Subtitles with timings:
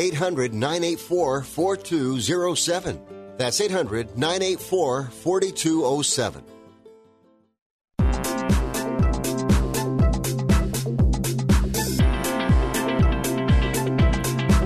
[0.00, 3.00] 800 984 4207.
[3.36, 6.44] That's 800 984 4207.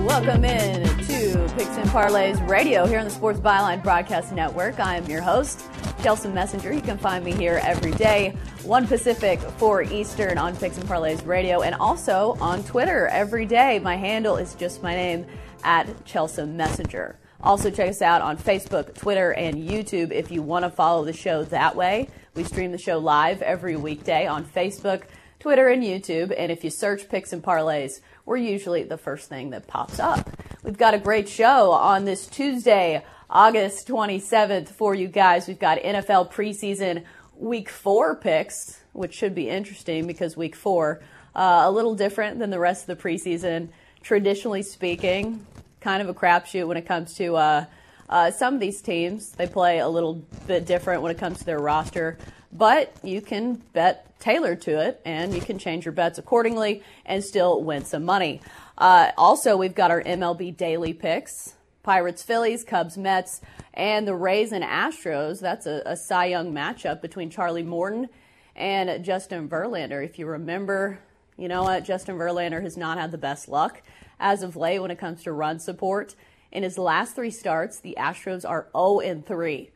[0.05, 4.79] Welcome in to Picks and Parlays Radio here on the Sports Byline Broadcast Network.
[4.79, 5.61] I am your host,
[6.05, 6.71] Chelsea Messenger.
[6.71, 11.25] You can find me here every day, 1 Pacific, 4 Eastern on Picks and Parlays
[11.25, 13.79] Radio, and also on Twitter every day.
[13.79, 15.25] My handle is just my name
[15.63, 17.17] at Chelsea Messenger.
[17.41, 21.11] Also, check us out on Facebook, Twitter, and YouTube if you want to follow the
[21.11, 22.07] show that way.
[22.35, 25.05] We stream the show live every weekday on Facebook,
[25.39, 26.31] Twitter, and YouTube.
[26.37, 30.29] And if you search Picks and Parlays, we're usually the first thing that pops up.
[30.63, 35.47] We've got a great show on this Tuesday, August 27th for you guys.
[35.47, 37.03] We've got NFL preseason
[37.37, 41.01] week four picks, which should be interesting because week four,
[41.35, 43.69] uh, a little different than the rest of the preseason,
[44.01, 45.45] traditionally speaking,
[45.79, 47.65] kind of a crapshoot when it comes to uh,
[48.09, 49.33] uh, some of these teams.
[49.33, 50.15] They play a little
[50.47, 52.17] bit different when it comes to their roster
[52.57, 57.23] but you can bet tailored to it and you can change your bets accordingly and
[57.23, 58.41] still win some money.
[58.77, 63.41] Uh, also, we've got our MLB daily picks Pirates, Phillies, Cubs, Mets,
[63.73, 65.39] and the Rays and Astros.
[65.39, 68.09] That's a, a Cy Young matchup between Charlie Morton
[68.55, 70.03] and Justin Verlander.
[70.03, 70.99] If you remember,
[71.37, 71.83] you know what?
[71.83, 73.81] Justin Verlander has not had the best luck
[74.19, 76.15] as of late when it comes to run support.
[76.51, 79.69] In his last three starts, the Astros are 0 3,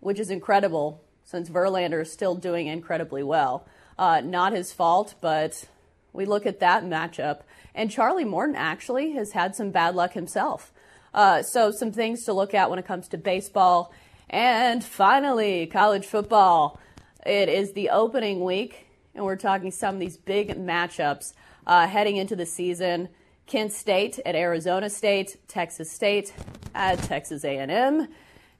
[0.00, 3.66] which is incredible since Verlander is still doing incredibly well.
[3.98, 5.64] Uh, not his fault, but
[6.12, 7.40] we look at that matchup.
[7.74, 10.74] And Charlie Morton actually has had some bad luck himself.
[11.14, 13.94] Uh, so, some things to look at when it comes to baseball.
[14.28, 16.78] And finally, college football.
[17.24, 21.32] It is the opening week, and we're talking some of these big matchups
[21.66, 23.08] uh, heading into the season.
[23.46, 26.34] Kent State at Arizona State, Texas State
[26.74, 28.08] at Texas A&M,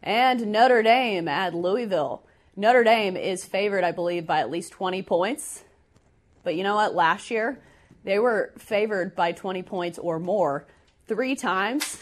[0.02, 2.22] and Notre Dame at Louisville.
[2.54, 5.64] Notre Dame is favored, I believe, by at least 20 points.
[6.44, 6.94] But you know what?
[6.94, 7.58] Last year,
[8.04, 10.66] they were favored by 20 points or more
[11.08, 11.98] three times,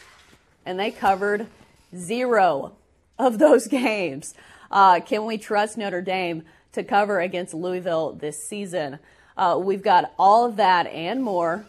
[0.66, 1.46] and they covered
[1.94, 2.72] zero
[3.16, 4.34] of those games.
[4.72, 8.98] Uh, can we trust Notre Dame to cover against Louisville this season?
[9.36, 11.64] Uh, we've got all of that and more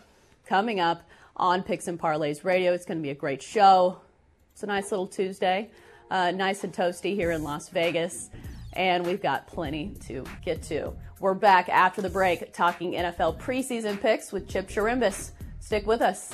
[0.48, 2.74] coming up on Picks and Parlays Radio.
[2.74, 4.00] It's going to be a great show.
[4.54, 5.70] It's a nice little Tuesday,
[6.10, 8.32] uh, nice and toasty here in Las Vegas
[8.74, 10.94] and we've got plenty to get to.
[11.20, 15.32] We're back after the break talking NFL preseason picks with Chip Chirimbus.
[15.60, 16.34] Stick with us.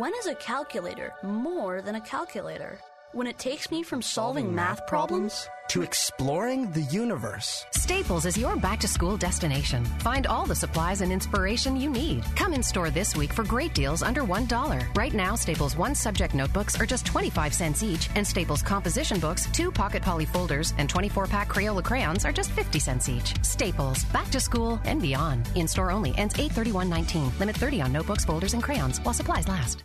[0.00, 2.78] When is a calculator more than a calculator?
[3.12, 7.64] When it takes me from solving, solving math problems to exploring the universe.
[7.70, 9.84] Staples is your back to school destination.
[10.00, 12.24] Find all the supplies and inspiration you need.
[12.34, 14.96] Come in store this week for great deals under $1.
[14.96, 19.46] Right now, Staples one subject notebooks are just 25 cents each, and Staples composition books,
[19.52, 23.34] two pocket poly folders, and 24 pack Crayola crayons are just 50 cents each.
[23.44, 25.48] Staples, back to school and beyond.
[25.54, 27.38] In store only, ends 831.19.
[27.38, 29.84] Limit 30 on notebooks, folders, and crayons while supplies last.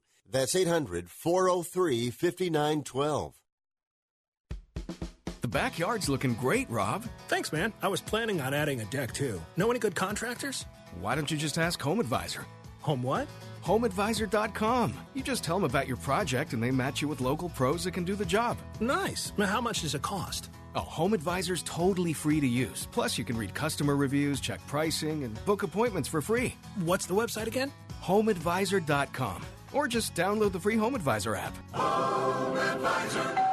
[0.31, 3.33] That's 800 403 5912.
[5.41, 7.03] The backyard's looking great, Rob.
[7.27, 7.73] Thanks, man.
[7.81, 9.41] I was planning on adding a deck too.
[9.57, 10.65] Know any good contractors?
[10.99, 12.45] Why don't you just ask Home Advisor?
[12.81, 13.27] Home what?
[13.63, 14.93] HomeAdvisor.com.
[15.13, 17.93] You just tell them about your project and they match you with local pros that
[17.93, 18.57] can do the job.
[18.79, 19.33] Nice.
[19.37, 20.49] Now, how much does it cost?
[20.75, 22.87] Oh, Home Advisor's totally free to use.
[22.91, 26.55] Plus, you can read customer reviews, check pricing, and book appointments for free.
[26.77, 27.71] What's the website again?
[28.03, 29.43] HomeAdvisor.com.
[29.73, 31.55] Or just download the free Home Advisor app.
[31.73, 33.47] Home Advisor.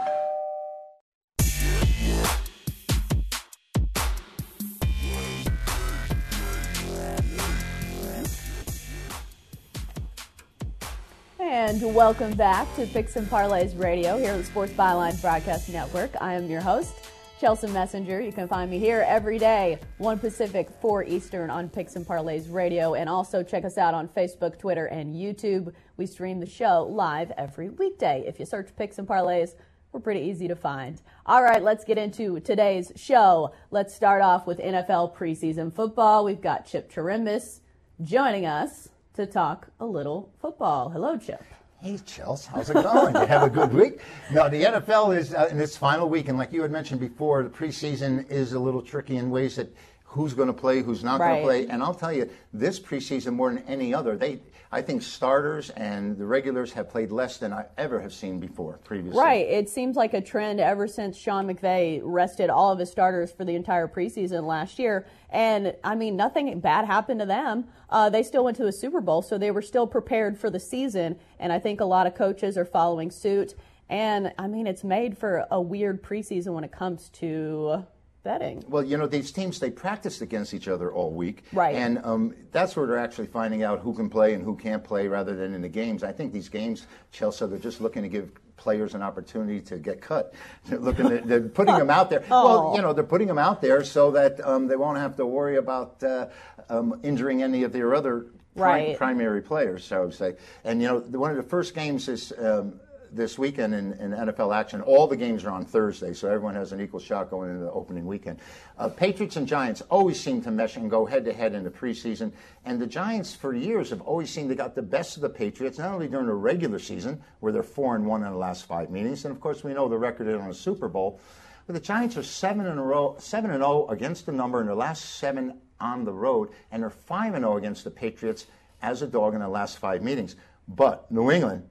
[11.40, 16.10] And welcome back to Picks and Parlays Radio here on the Sports Byline Broadcast Network.
[16.20, 16.94] I am your host,
[17.38, 18.20] Chelsea Messenger.
[18.20, 22.52] You can find me here every day, 1 Pacific, 4 Eastern on Picks and Parlays
[22.52, 22.94] Radio.
[22.94, 25.72] And also check us out on Facebook, Twitter, and YouTube.
[25.96, 28.24] We stream the show live every weekday.
[28.26, 29.54] If you search Picks and Parlays,
[29.92, 31.00] we're pretty easy to find.
[31.26, 33.52] All right, let's get into today's show.
[33.70, 36.24] Let's start off with NFL preseason football.
[36.24, 37.60] We've got Chip Chirimbus
[38.02, 40.90] joining us to talk a little football.
[40.90, 41.44] Hello, Chip.
[41.80, 43.14] Hey, Chels, how's it going?
[43.14, 44.00] you have a good week?
[44.32, 47.44] No, the NFL is uh, in its final week, and like you had mentioned before,
[47.44, 49.72] the preseason is a little tricky in ways that
[50.04, 51.28] who's going to play, who's not Right.
[51.28, 51.66] going to play.
[51.72, 56.18] And I'll tell you, this preseason more than any other, they, I think starters and
[56.18, 59.18] the regulars have played less than I ever have seen before previously.
[59.18, 59.46] Right.
[59.46, 63.46] It seems like a trend ever since Sean McVay rested all of his starters for
[63.46, 65.06] the entire preseason last year.
[65.30, 67.64] And I mean, nothing bad happened to them.
[67.88, 70.60] Uh, they still went to the Super Bowl, so they were still prepared for the
[70.60, 71.18] season.
[71.38, 73.54] And I think a lot of coaches are following suit.
[73.88, 77.86] And I mean, it's made for a weird preseason when it comes to
[78.28, 78.62] betting.
[78.68, 81.44] Well, you know, these teams, they practiced against each other all week.
[81.50, 81.74] Right.
[81.74, 85.08] And um, that's where they're actually finding out who can play and who can't play
[85.08, 86.04] rather than in the games.
[86.04, 90.02] I think these games, Chelsea, they're just looking to give players an opportunity to get
[90.02, 90.34] cut.
[90.66, 92.24] They're looking to, they're putting them out there.
[92.28, 95.24] Well, you know, they're putting them out there so that um, they won't have to
[95.24, 96.26] worry about uh,
[96.68, 98.26] um, injuring any of their other
[98.56, 98.98] Right.
[98.98, 100.34] primary players, so I would say.
[100.64, 102.80] And, you know, one of the first games is um,
[103.12, 104.80] this weekend in, in NFL action.
[104.80, 107.72] All the games are on Thursday, so everyone has an equal shot going into the
[107.72, 108.38] opening weekend.
[108.78, 111.70] Uh, Patriots and Giants always seem to mesh and go head to head in the
[111.70, 112.32] preseason.
[112.64, 115.78] And the Giants, for years, have always seemed to got the best of the Patriots,
[115.78, 118.90] not only during the regular season, where they're 4 and 1 in the last five
[118.90, 121.20] meetings, and of course, we know the record in the Super Bowl.
[121.66, 124.66] But the Giants are seven in a row, seven and zero against the number in
[124.66, 128.46] their last seven on the road, and they're five and zero against the Patriots
[128.80, 130.34] as a dog in the last five meetings.
[130.66, 131.68] But New England,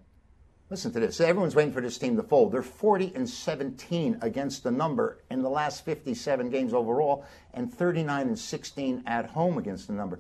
[0.70, 1.20] listen to this.
[1.22, 2.52] Everyone's waiting for this team to fold.
[2.52, 8.28] They're 40 and 17 against the number in the last 57 games overall, and 39
[8.28, 10.20] and 16 at home against the number.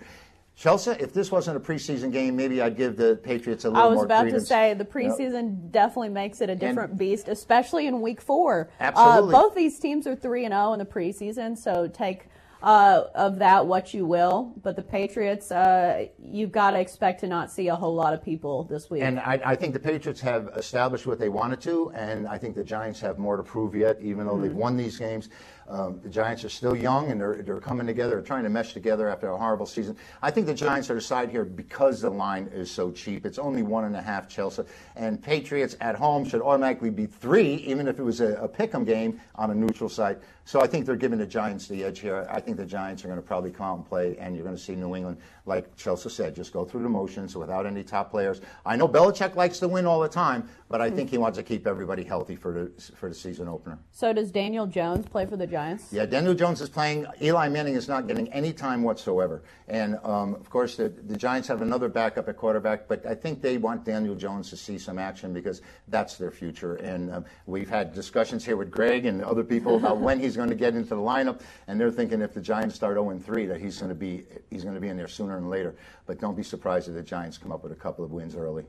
[0.56, 3.86] Chelsea, if this wasn't a preseason game, maybe I'd give the Patriots a little more
[3.86, 4.44] I was more about credence.
[4.44, 4.92] to say the Yep.
[4.92, 8.68] preseason definitely makes it a different beast, especially in week four.
[8.80, 9.36] Absolutely.
[9.36, 12.27] Uh, both these teams are three and zero in the preseason, so take
[12.62, 17.28] uh, of that what you will, but the Patriots, uh, you've got to expect to
[17.28, 19.04] not see a whole lot of people this week.
[19.04, 22.56] And I, I, think the Patriots have established what they wanted to, and I think
[22.56, 24.42] the Giants have more to prove yet, even though mm-hmm.
[24.44, 25.30] they've won these games.
[25.70, 29.10] Um, the Giants are still young and they're, they're coming together, trying to mesh together
[29.10, 29.98] after a horrible season.
[30.22, 33.26] I think the Giants are the side here because the line is so cheap.
[33.26, 34.64] It's only one and a half Chelsea.
[34.96, 38.74] And Patriots at home should automatically be three, even if it was a, a pick
[38.74, 40.20] 'em game on a neutral site.
[40.48, 42.25] So I think they're giving the Giants the edge here.
[42.32, 44.56] I think the Giants are going to probably come out and play, and you're going
[44.56, 48.10] to see New England, like Chelsea said, just go through the motions without any top
[48.12, 48.39] players.
[48.66, 51.44] I know Belichick likes to win all the time, but I think he wants to
[51.44, 53.77] keep everybody healthy for the for the season opener.
[53.92, 55.92] So does Daniel Jones play for the Giants?
[55.92, 57.08] Yeah, Daniel Jones is playing.
[57.22, 61.50] Eli Manning is not getting any time whatsoever, and um, of course the, the Giants
[61.50, 64.98] have another backup at quarterback, but I think they want Daniel Jones to see some
[64.98, 66.75] action because that's their future.
[66.75, 70.50] And um, we've had discussions here with Greg and other people about when he's going
[70.50, 73.60] to get into the lineup, and they're thinking if the Giants start 0 3 that
[73.60, 75.75] he's going to be he's going to be in there sooner than later.
[76.06, 78.63] But don't be surprised if the Giants come up with a couple of wins early.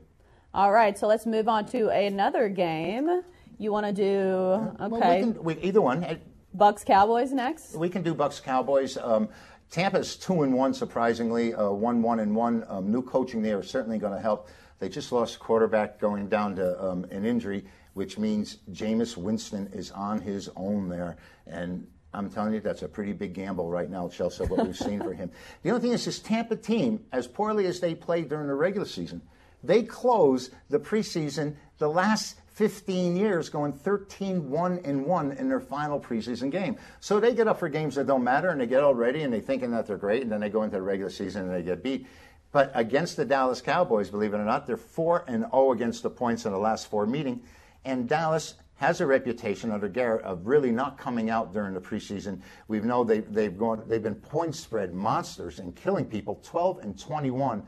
[0.53, 3.21] All right, so let's move on to another game.
[3.57, 4.89] You want to do okay?
[4.89, 6.19] Well, we can, we, either one.
[6.53, 7.75] Bucks Cowboys next.
[7.75, 8.97] We can do Bucks Cowboys.
[8.97, 9.29] Um,
[9.69, 12.65] Tampa's two and one, surprisingly, uh, one one and one.
[12.67, 14.49] Um, new coaching there is certainly going to help.
[14.79, 19.91] They just lost quarterback going down to um, an injury, which means Jameis Winston is
[19.91, 21.17] on his own there,
[21.47, 24.99] and I'm telling you, that's a pretty big gamble right now, Chelsea, what we've seen
[24.99, 25.31] for him.
[25.63, 28.87] The only thing is, this Tampa team, as poorly as they played during the regular
[28.87, 29.21] season,
[29.63, 35.59] they close the preseason the last 15 years going 13 1 and 1 in their
[35.59, 36.77] final preseason game.
[36.99, 39.33] So they get up for games that don't matter and they get all ready and
[39.33, 41.63] they're thinking that they're great and then they go into the regular season and they
[41.63, 42.07] get beat.
[42.51, 46.09] But against the Dallas Cowboys, believe it or not, they're 4 and 0 against the
[46.09, 47.45] points in the last four meetings.
[47.85, 52.39] And Dallas has a reputation under Garrett of really not coming out during the preseason.
[52.69, 56.97] We know they, they've gone, they've been point spread monsters and killing people, 12 and
[56.97, 57.63] 21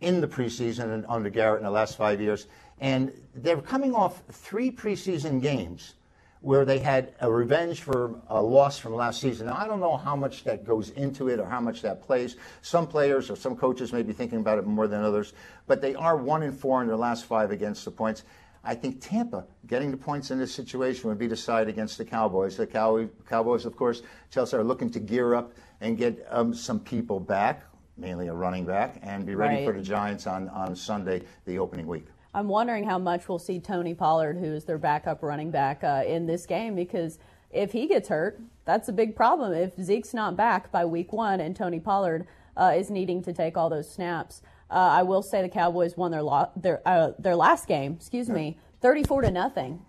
[0.00, 2.46] in the preseason and under Garrett in the last five years.
[2.78, 5.94] And they're coming off three preseason games
[6.44, 9.46] where they had a revenge for a loss from last season.
[9.46, 12.36] Now, I don't know how much that goes into it or how much that plays.
[12.60, 15.32] Some players or some coaches may be thinking about it more than others,
[15.66, 18.24] but they are one and four in their last five against the points.
[18.64, 22.04] I think Tampa getting the points in this situation would be the side against the
[22.04, 22.56] Cowboys.
[22.56, 26.80] The Cow- Cowboys, of course, Chelsea are looking to gear up and get um, some
[26.80, 27.64] people back,
[27.98, 29.66] mainly a running back, and be ready right.
[29.66, 32.06] for the Giants on, on Sunday, the opening week.
[32.32, 36.02] I'm wondering how much we'll see Tony Pollard, who is their backup running back, uh,
[36.06, 37.18] in this game because
[37.52, 39.52] if he gets hurt, that's a big problem.
[39.52, 43.56] If Zeke's not back by week one and Tony Pollard uh, is needing to take
[43.56, 47.36] all those snaps, uh, I will say the Cowboys won their lo- their uh, their
[47.36, 49.82] last game, excuse me, 34 to nothing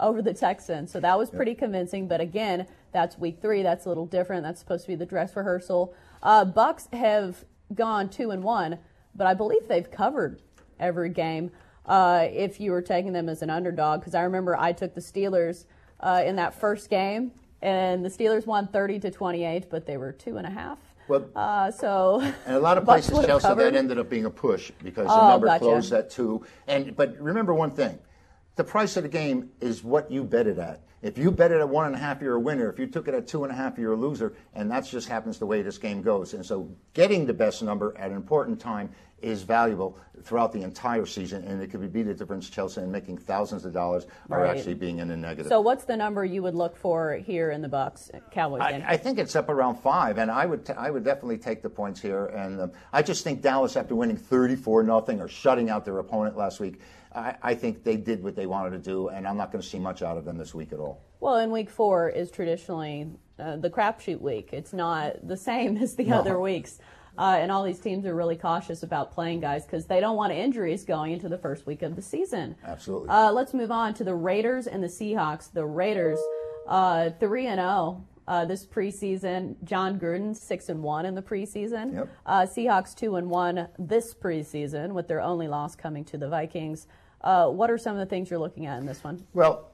[0.00, 0.90] over the Texans.
[0.90, 2.08] So that was pretty convincing.
[2.08, 3.62] But again, that's week three.
[3.62, 4.42] That's a little different.
[4.42, 5.94] That's supposed to be the dress rehearsal.
[6.22, 8.78] Uh, Bucks have gone two and one,
[9.14, 10.42] but I believe they've covered
[10.78, 11.50] every game.
[11.86, 15.00] Uh, if you were taking them as an underdog, because I remember I took the
[15.00, 15.66] Steelers
[16.00, 20.12] uh, in that first game, and the Steelers won 30 to 28, but they were
[20.12, 20.78] two and a half
[21.12, 23.74] well, uh, so and a lot of places, Chelsea, covered.
[23.74, 25.64] that ended up being a push because the oh, number gotcha.
[25.64, 26.44] closed at two.
[26.66, 27.98] And but remember one thing:
[28.56, 30.80] the price of the game is what you bet it at.
[31.02, 32.70] If you bet it at one and a half, you're a winner.
[32.70, 34.34] If you took it at two and a half, you're a loser.
[34.54, 36.32] And that just happens the way this game goes.
[36.32, 38.90] And so getting the best number at an important time
[39.20, 41.44] is valuable throughout the entire season.
[41.44, 44.56] And it could be the difference, Chelsea, in making thousands of dollars or right.
[44.56, 45.48] actually being in the negative.
[45.48, 48.96] So what's the number you would look for here in the Bucks Cowboys I, I,
[48.96, 50.18] think it's up around five.
[50.18, 52.26] And I would, t- I would definitely take the points here.
[52.26, 56.36] And um, I just think Dallas, after winning 34 nothing or shutting out their opponent
[56.36, 56.80] last week,
[57.14, 59.68] I, I think they did what they wanted to do, and I'm not going to
[59.68, 60.91] see much out of them this week at all.
[61.22, 63.06] Well, and week four is traditionally
[63.38, 64.48] uh, the crapshoot week.
[64.50, 66.18] It's not the same as the no.
[66.18, 66.80] other weeks.
[67.16, 70.32] Uh, and all these teams are really cautious about playing guys because they don't want
[70.32, 72.56] injuries going into the first week of the season.
[72.64, 73.08] Absolutely.
[73.08, 75.52] Uh, let's move on to the Raiders and the Seahawks.
[75.52, 76.18] The Raiders,
[76.66, 79.62] uh, three and zero uh, this preseason.
[79.62, 81.94] Jon Gruden six and one in the preseason.
[81.94, 82.08] Yep.
[82.26, 86.88] Uh, Seahawks two and one this preseason, with their only loss coming to the Vikings.
[87.20, 89.24] Uh, what are some of the things you're looking at in this one?
[89.32, 89.71] Well,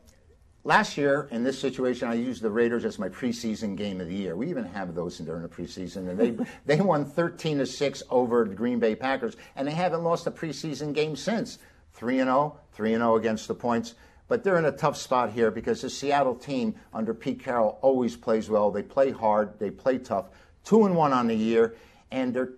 [0.64, 4.14] last year in this situation, I used the Raiders as my preseason game of the
[4.14, 4.36] year.
[4.36, 6.44] We even have those during the preseason, and they
[6.76, 10.30] they won 13 to six over the Green Bay Packers, and they haven't lost a
[10.30, 11.58] preseason game since.
[11.94, 13.94] Three and 0, 3 and 0 against the points.
[14.28, 18.14] But they're in a tough spot here because the Seattle team under Pete Carroll always
[18.14, 18.70] plays well.
[18.70, 20.26] They play hard, they play tough.
[20.64, 21.74] Two and one on the year,
[22.10, 22.50] and they're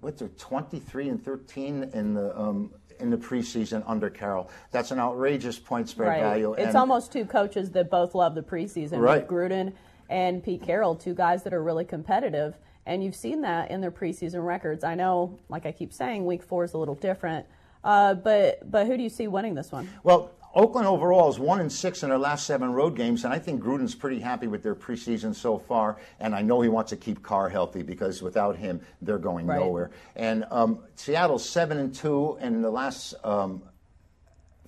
[0.00, 2.70] what's it, 23 and 13 in the um,
[3.00, 4.50] in the preseason under Carroll.
[4.70, 6.20] That's an outrageous point spread right.
[6.20, 6.54] value.
[6.54, 9.26] It's almost two coaches that both love the preseason, right.
[9.26, 9.72] Gruden
[10.08, 12.56] and Pete Carroll, two guys that are really competitive.
[12.86, 14.84] And you've seen that in their preseason records.
[14.84, 17.46] I know, like I keep saying, week four is a little different.
[17.82, 19.88] Uh, but but who do you see winning this one?
[20.02, 23.38] Well, Oakland overall is one and six in their last seven road games, and I
[23.38, 25.96] think Gruden's pretty happy with their preseason so far.
[26.20, 29.58] And I know he wants to keep Carr healthy because without him, they're going right.
[29.58, 29.90] nowhere.
[30.14, 33.14] And um, Seattle's seven and two in the last.
[33.24, 33.62] Um,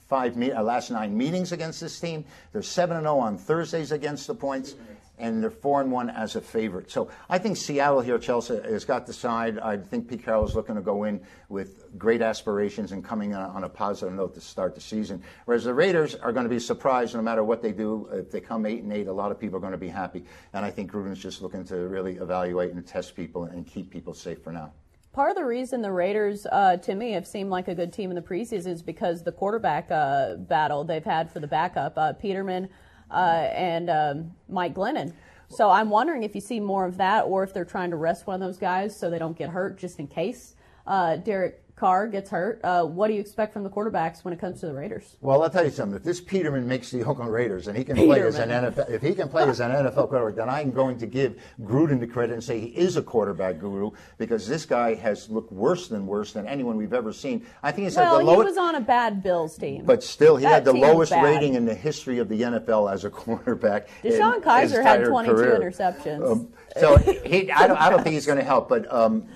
[0.08, 2.24] five uh, last nine meetings against this team.
[2.52, 4.76] They're seven and zero oh on Thursdays against the points
[5.18, 6.90] and they're four and one as a favorite.
[6.90, 9.58] So I think Seattle here, Chelsea, has got the side.
[9.58, 13.64] I think Pete Carroll is looking to go in with great aspirations and coming on
[13.64, 15.22] a positive note to start the season.
[15.46, 18.08] Whereas the Raiders are going to be surprised no matter what they do.
[18.12, 20.24] If they come eight and eight, a lot of people are going to be happy.
[20.52, 24.14] And I think Gruden's just looking to really evaluate and test people and keep people
[24.14, 24.72] safe for now.
[25.12, 28.10] Part of the reason the Raiders, uh, to me, have seemed like a good team
[28.10, 31.96] in the preseason is because the quarterback uh, battle they've had for the backup.
[31.96, 32.68] Uh, Peterman
[33.10, 35.12] uh, and um, Mike Glennon.
[35.48, 38.26] So I'm wondering if you see more of that, or if they're trying to rest
[38.26, 40.56] one of those guys so they don't get hurt, just in case.
[40.86, 44.40] Uh, Derek Carr gets hurt, uh, what do you expect from the quarterbacks when it
[44.40, 45.16] comes to the Raiders?
[45.20, 45.94] Well, I'll tell you something.
[45.94, 48.16] If this Peterman makes the Oakland Raiders and he can Peterman.
[48.16, 50.96] play as an NFL, if he can play as an NFL quarterback, then I'm going
[50.98, 54.94] to give Gruden the credit and say he is a quarterback guru because this guy
[54.94, 57.44] has looked worse than worse than anyone we've ever seen.
[57.62, 58.46] I think he's well, had the lowest.
[58.46, 61.54] he was on a bad Bills team, but still, he that had the lowest rating
[61.54, 63.88] in the history of the NFL as a quarterback.
[64.02, 65.60] DeShone Kizer had 22 career.
[65.60, 66.32] interceptions.
[66.32, 66.48] Um,
[66.80, 68.90] so he, I don't, I don't think he's going to help, but.
[68.90, 69.28] Um,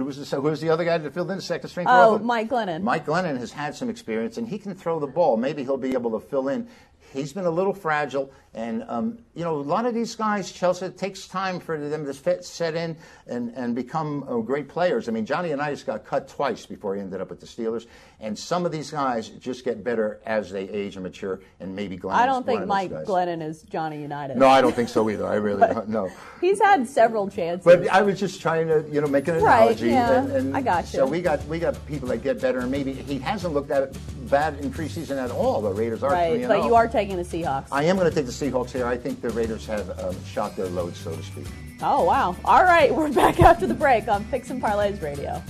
[0.00, 1.86] who was the, who was the other guy that filled in the second string?
[1.88, 2.82] Oh, Mike Glennon.
[2.82, 5.36] Mike Glennon has had some experience, and he can throw the ball.
[5.36, 6.68] Maybe he'll be able to fill in
[7.12, 8.30] he's been a little fragile.
[8.54, 12.04] And, um, you know, a lot of these guys, Chelsea, it takes time for them
[12.04, 15.08] to fit, set in and, and become uh, great players.
[15.08, 17.86] I mean, Johnny Unitas got cut twice before he ended up with the Steelers.
[18.20, 21.40] And some of these guys just get better as they age and mature.
[21.60, 24.36] And maybe Glennon I don't think Mike Glennon is Johnny Unitas.
[24.36, 25.26] No, I don't think so either.
[25.26, 25.88] I really don't.
[25.88, 26.10] No.
[26.40, 27.64] He's had several chances.
[27.64, 29.86] But I was just trying to, you know, make an analogy.
[29.86, 30.22] Right, yeah.
[30.24, 30.98] And, and I got you.
[30.98, 32.60] So we got, we got people that get better.
[32.60, 33.96] And maybe he hasn't looked at it
[34.30, 35.62] bad in preseason at all.
[35.62, 37.68] The Raiders are right, but you are taking the Seahawks.
[37.72, 38.86] I am going to take the Seahawks here.
[38.86, 41.46] I think the Raiders have um, shot their load, so to speak.
[41.80, 42.34] Oh wow!
[42.44, 45.40] All right, we're back after the break on Picks and Parlays Radio.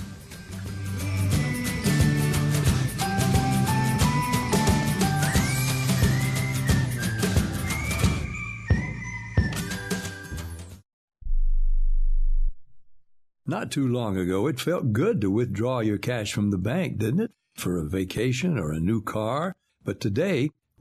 [13.45, 17.19] Not too long ago, it felt good to withdraw your cash from the bank, didn't
[17.21, 17.31] it?
[17.55, 19.53] For a vacation or a new car.
[19.83, 20.49] But today,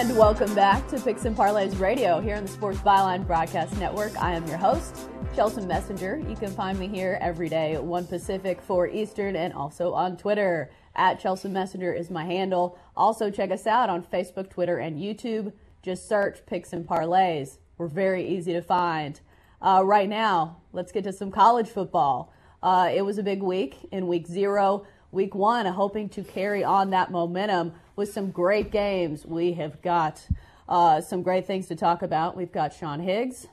[0.00, 4.16] And welcome back to Picks and Parlays Radio here on the Sports Byline Broadcast Network.
[4.16, 4.96] I am your host,
[5.36, 6.22] Chelsea Messenger.
[6.26, 10.70] You can find me here every day, 1 Pacific, 4 Eastern, and also on Twitter.
[10.96, 12.78] At Chelsea Messenger is my handle.
[12.96, 15.52] Also, check us out on Facebook, Twitter, and YouTube.
[15.82, 17.58] Just search Picks and Parlays.
[17.76, 19.20] We're very easy to find.
[19.60, 22.32] Uh, right now, let's get to some college football.
[22.62, 24.86] Uh, it was a big week in week zero.
[25.12, 29.26] Week one, hoping to carry on that momentum with some great games.
[29.26, 30.26] We have got
[30.68, 32.34] uh, some great things to talk about.
[32.34, 33.46] We've got Sean Higgs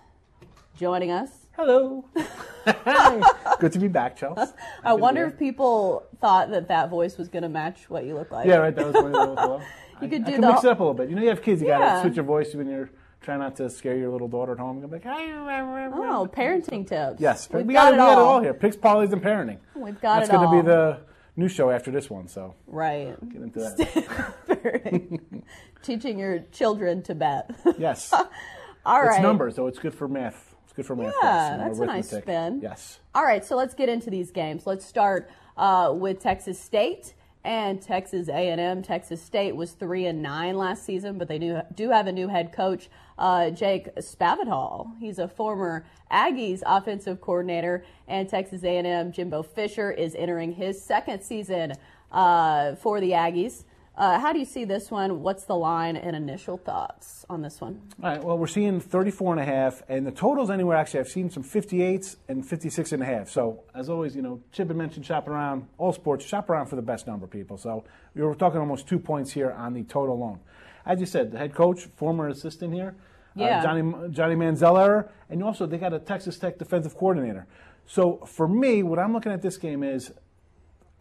[0.77, 1.47] joining us.
[1.51, 2.05] Hello.
[3.59, 4.53] Good to be back, Chelsea.
[4.85, 8.31] I wonder if people thought that that voice was going to match what you look
[8.31, 8.47] like.
[8.47, 8.73] Yeah, right.
[8.73, 9.61] That was one of those.
[10.01, 11.09] you could I do can the mix it up a little bit.
[11.09, 11.61] You know, you have kids.
[11.61, 14.53] You got to switch your voice when you're trying not to scare your little daughter
[14.53, 14.79] at home.
[14.79, 17.19] You're like, oh parenting tips.
[17.19, 18.15] yes, we've we got, got, it we all.
[18.15, 18.53] got it all here.
[18.53, 19.57] Picks, parlays, and parenting.
[19.75, 20.99] We've got That's it gonna be the
[21.37, 22.27] new show after this one.
[22.27, 23.15] So right.
[23.29, 25.43] get into that.
[25.83, 27.55] Teaching your children to bet.
[27.77, 28.11] yes.
[28.85, 29.15] all right.
[29.15, 29.67] It's numbers, though.
[29.67, 30.55] It's good for math.
[30.65, 31.13] It's good for math.
[31.21, 32.59] Yeah, class, you know, that's a nice spin.
[32.61, 32.99] Yes.
[33.15, 34.67] All right, so let's get into these games.
[34.67, 37.13] Let's start uh, with Texas State
[37.47, 38.81] and Texas A&M.
[38.81, 42.27] Texas State was three and nine last season, but they do do have a new
[42.27, 44.91] head coach, uh, Jake Spavital.
[44.99, 51.23] He's a former Aggies offensive coordinator, and Texas A&M Jimbo Fisher is entering his second
[51.23, 51.71] season
[52.11, 53.63] uh, for the Aggies.
[53.97, 55.23] Uh, how do you see this one?
[55.23, 57.81] What's the line and initial thoughts on this one?
[58.03, 58.23] All right.
[58.23, 60.77] Well, we're seeing 34 and a half, and the totals anywhere.
[60.77, 63.27] Actually, I've seen some 58s and 56 and a half.
[63.27, 65.67] So, as always, you know, Chip had mentioned shop around.
[65.79, 67.57] All sports, shop around for the best number, people.
[67.57, 70.41] So, we were talking almost two points here on the total alone.
[70.85, 72.95] As you said, the head coach, former assistant here,
[73.33, 73.59] Yeah.
[73.59, 77.47] uh, Johnny Johnny Manziel and also they got a Texas Tech defensive coordinator.
[77.87, 80.13] So, for me, what I'm looking at this game is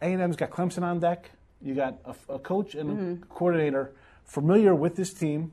[0.01, 1.29] A&M's got Clemson on deck.
[1.61, 3.91] You got a, a coach and a coordinator
[4.25, 5.51] familiar with this team,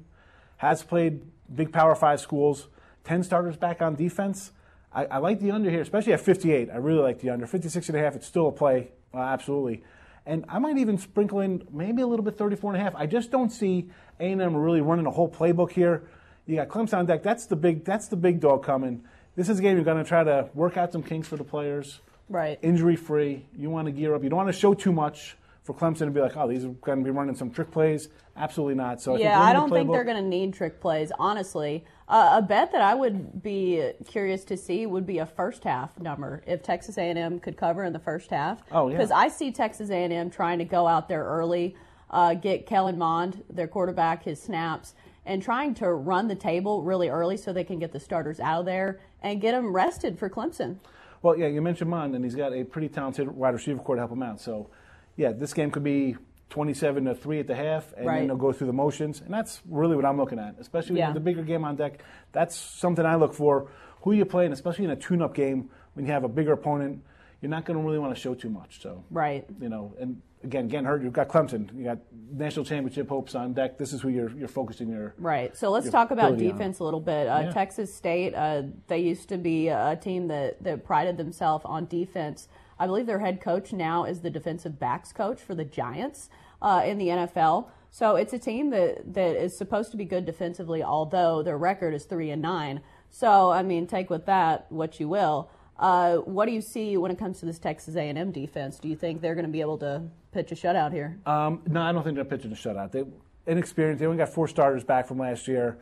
[0.59, 1.23] has played
[1.55, 2.69] big Power Five schools,
[3.05, 4.51] 10 starters back on defense.
[4.93, 6.71] I, I like the under here, especially at 58.
[6.73, 7.47] I really like the under.
[7.47, 9.83] 56 and a half, it's still a play, uh, absolutely.
[10.27, 12.95] And I might even sprinkle in maybe a little bit 34 and a half.
[12.97, 13.91] I just don't see
[14.21, 16.05] A&M really running a whole playbook here.
[16.47, 17.23] You got Clemson on deck.
[17.23, 17.85] That's the big.
[17.85, 19.05] That's the big dog coming.
[19.37, 21.45] This is a game you're going to try to work out some kinks for the
[21.45, 22.59] players Right.
[22.63, 23.45] injury free.
[23.57, 24.23] You want to gear up.
[24.23, 26.69] You don't want to show too much for Clemson to be like, oh, these are
[26.69, 28.11] going to be running some trick plays.
[28.37, 29.01] Absolutely not.
[29.01, 31.87] So yeah, I I, don't think think they're going to need trick plays, honestly.
[32.07, 35.99] Uh, a bet that I would be curious to see would be a first half
[35.99, 38.63] number if Texas A&M could cover in the first half.
[38.71, 38.97] Oh, yeah.
[38.97, 41.75] Because I see Texas A&M trying to go out there early,
[42.11, 47.09] uh, get Kellen Mond, their quarterback, his snaps, and trying to run the table really
[47.09, 50.29] early so they can get the starters out of there and get them rested for
[50.29, 50.77] Clemson.
[51.23, 54.03] Well, yeah, you mentioned Mond, and he's got a pretty talented wide receiver core to
[54.03, 54.43] help him out.
[54.43, 54.69] So,
[55.17, 56.17] yeah, this game could be
[56.51, 58.19] 27 to 3 at the half, and Right.
[58.19, 59.21] then they'll go through the motions.
[59.21, 61.09] And that's really what I'm looking at, especially Yeah.
[61.09, 62.03] with the bigger game on deck.
[62.33, 63.69] That's something I look for.
[64.03, 67.03] Who you playing, especially in a tune up game when you have a bigger opponent,
[67.41, 68.81] you're not going to really want to show too much.
[68.81, 69.47] So, Right.
[69.61, 71.99] you know, and again, getting hurt, you've got Clemson, you got
[72.31, 73.77] national championship hopes on deck.
[73.79, 75.15] This is who you're, you're focusing your.
[75.19, 75.57] Right.
[75.57, 76.53] So let's talk about ability on.
[76.53, 77.27] defense a little bit.
[77.29, 77.51] Uh, Yeah.
[77.51, 82.47] Texas State, uh, they used to be a team that, that prided themselves on defense.
[82.79, 86.29] I believe their head coach now is the defensive backs coach for the Giants
[86.61, 87.69] uh, in the NFL.
[87.91, 91.95] So it's a team that, that is supposed to be good defensively, although their record
[91.95, 92.81] is three and nine.
[93.11, 95.51] So I mean, take with that what you will.
[95.79, 98.79] Uh, what do you see when it comes to this Texas A&M defense?
[98.79, 101.19] Do you think they're going to be able to pitch a shutout here?
[101.27, 102.93] Um, no, I don't think they're pitching a shutout.
[102.93, 103.05] They
[103.47, 104.01] inexperienced.
[104.01, 105.79] They only got four starters back from last year,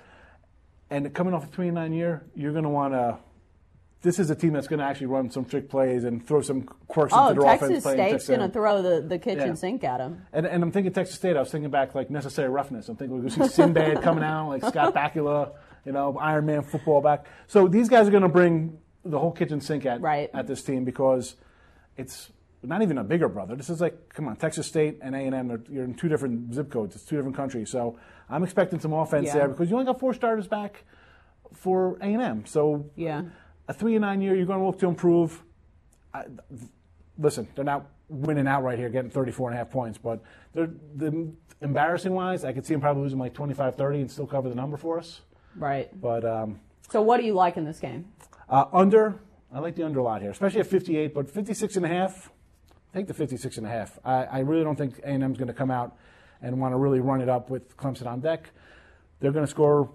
[0.90, 3.18] and coming off a three and nine year, you're going to want to
[4.02, 6.62] this is a team that's going to actually run some trick plays and throw some
[6.62, 7.94] quirks oh, into their Texas offense.
[7.94, 9.54] State's going to throw the, the kitchen Yeah.
[9.54, 10.26] sink at them.
[10.32, 11.36] And, and I'm thinking Texas State.
[11.36, 12.88] I was thinking back like necessary roughness.
[12.88, 15.52] I'm thinking we're going to see Sinbad coming out, like Scott Bakula,
[15.84, 17.26] you know, Iron Man football back.
[17.46, 20.84] So these guys are going to bring the whole kitchen sink at at this team
[20.84, 21.36] because
[21.96, 22.30] it's
[22.62, 23.56] not even a bigger brother.
[23.56, 25.64] This is like, come on, Texas State and A and M.
[25.70, 26.94] You're in two different zip codes.
[26.96, 27.70] It's two different countries.
[27.70, 29.34] So I'm expecting some offense Yeah.
[29.34, 30.84] there because you only got four starters back
[31.52, 32.46] for A and M.
[32.46, 33.22] So yeah,
[33.68, 35.42] a three and nine year, you're going to look to improve.
[36.12, 36.24] I,
[37.18, 40.22] listen, they're not winning outright here, getting 34 and a half points, but
[40.52, 44.26] they're, the embarrassing wise, I could see them probably losing like 25 30 and still
[44.26, 45.20] cover the number for us.
[45.56, 45.88] Right.
[46.00, 48.06] But um, So what do you like in this game?
[48.48, 49.18] uh, under,
[49.52, 52.30] I like the under a lot here, especially at 58, but 56 and a half,
[52.90, 53.98] I think the 56 and a half.
[54.04, 55.96] I, I really don't think A&M's going to come out
[56.42, 58.50] and want to really run it up with Clemson on deck.
[59.20, 59.90] They're going to score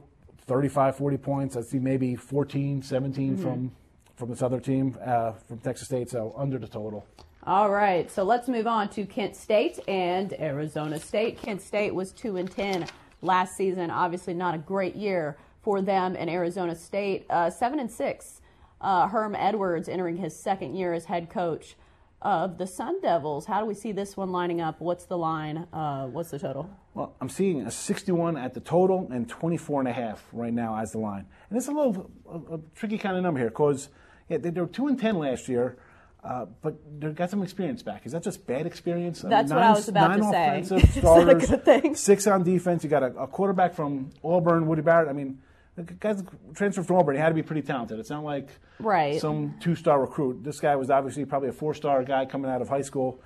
[0.47, 1.57] 35, 40 points.
[1.57, 3.41] I see maybe 14, 17 Mhm.
[3.41, 3.71] from
[4.15, 7.05] from this other team uh, from Texas State, so under the total.
[7.43, 11.37] All right, so let's move on to Kent State and Arizona State.
[11.39, 12.87] Kent State was 2 and 10
[13.21, 13.91] last season.
[13.91, 17.27] Obviously, not a great year for them and Arizona State.
[17.29, 18.41] Uh, 7 and 6.
[18.81, 21.75] Uh, Herm Edwards entering his second year as head coach
[22.21, 23.45] of the Sun Devils.
[23.45, 24.81] How do we see this one lining up?
[24.81, 25.67] What's the line?
[25.71, 26.69] Uh, what's the total?
[26.93, 30.77] Well, I'm seeing a 61 at the total and 24 and a half right now
[30.77, 31.25] as the line.
[31.49, 33.89] And it's a little a, a tricky kind of number here because
[34.29, 35.77] yeah, they, they were 2 and 10 last year.
[36.23, 38.05] Uh, but they've got some experience back.
[38.05, 39.23] Is that just bad experience?
[39.23, 40.47] I mean, That's what I was about to say.
[40.59, 41.95] offensive Is that a starters, good thing?
[41.95, 42.83] six on defense.
[42.83, 45.07] You got a, a quarterback from Auburn, Woody Barrett.
[45.07, 45.37] I mean,
[45.77, 46.23] the guy's
[46.55, 47.15] transferred from Auburn.
[47.15, 47.99] He had to be pretty talented.
[47.99, 49.21] It's not like Right.
[49.21, 50.43] some two-star recruit.
[50.43, 53.21] This guy was obviously probably a four-star guy coming out of high school.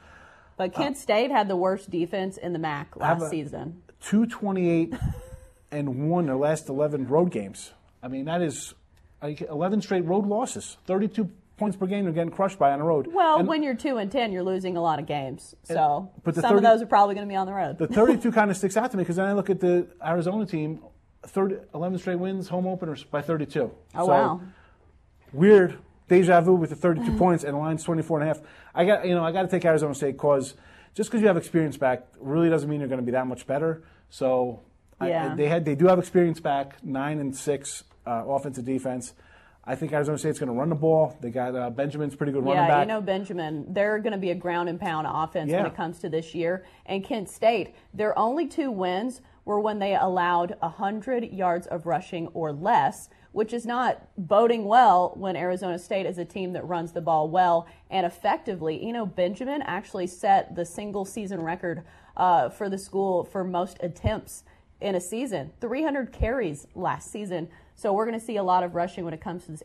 [0.58, 3.82] But uh, Kent State had the worst defense in the MAC last a- season.
[4.02, 4.94] 228
[5.72, 7.72] and won their last 11 road games.
[8.04, 8.74] I mean, that is
[9.22, 10.78] 11 straight road losses.
[10.88, 13.08] 32 points per game they're getting crushed by on the road.
[13.14, 15.56] Well, And when you're two and ten, you're losing a lot of games.
[15.64, 17.78] So but some of those are probably going to be on the road.
[17.78, 20.46] the 32 kind of sticks out to me because then I look at the Arizona
[20.48, 20.80] team,
[21.24, 23.72] 30, 11 straight wins, home openers by 32.
[23.96, 24.42] Oh, So, wow.
[25.34, 25.78] Weird
[26.10, 28.44] deja vu with the 32 points and the line's 24 and a half.
[28.76, 30.56] I got you know I got to take Arizona State because
[30.94, 33.48] just because you have experience back really doesn't mean you're going to be that much
[33.48, 33.82] better.
[34.10, 34.60] So
[35.00, 35.36] I- Yeah.
[35.36, 39.14] they had they do have experience back, nine and six uh, offensive defense.
[39.64, 41.16] I think Arizona State's going to run the ball.
[41.22, 42.88] They got uh, Benjamin's pretty good running yeah, back.
[42.88, 43.72] you know Benjamin.
[43.74, 46.66] They're going to be a ground and pound offense when it comes to this year.
[46.88, 52.28] And Kent State, their only two wins were when they allowed 100 yards of rushing
[52.28, 56.92] or less, which is not boding well when Arizona State is a team that runs
[56.92, 58.84] the ball well and effectively.
[58.86, 61.84] You know, Benjamin actually set the single season record
[62.18, 64.44] uh, for the school for most attempts
[64.80, 67.48] in a season 300 carries last season.
[67.76, 69.64] So we're going to see a lot of rushing when it comes to this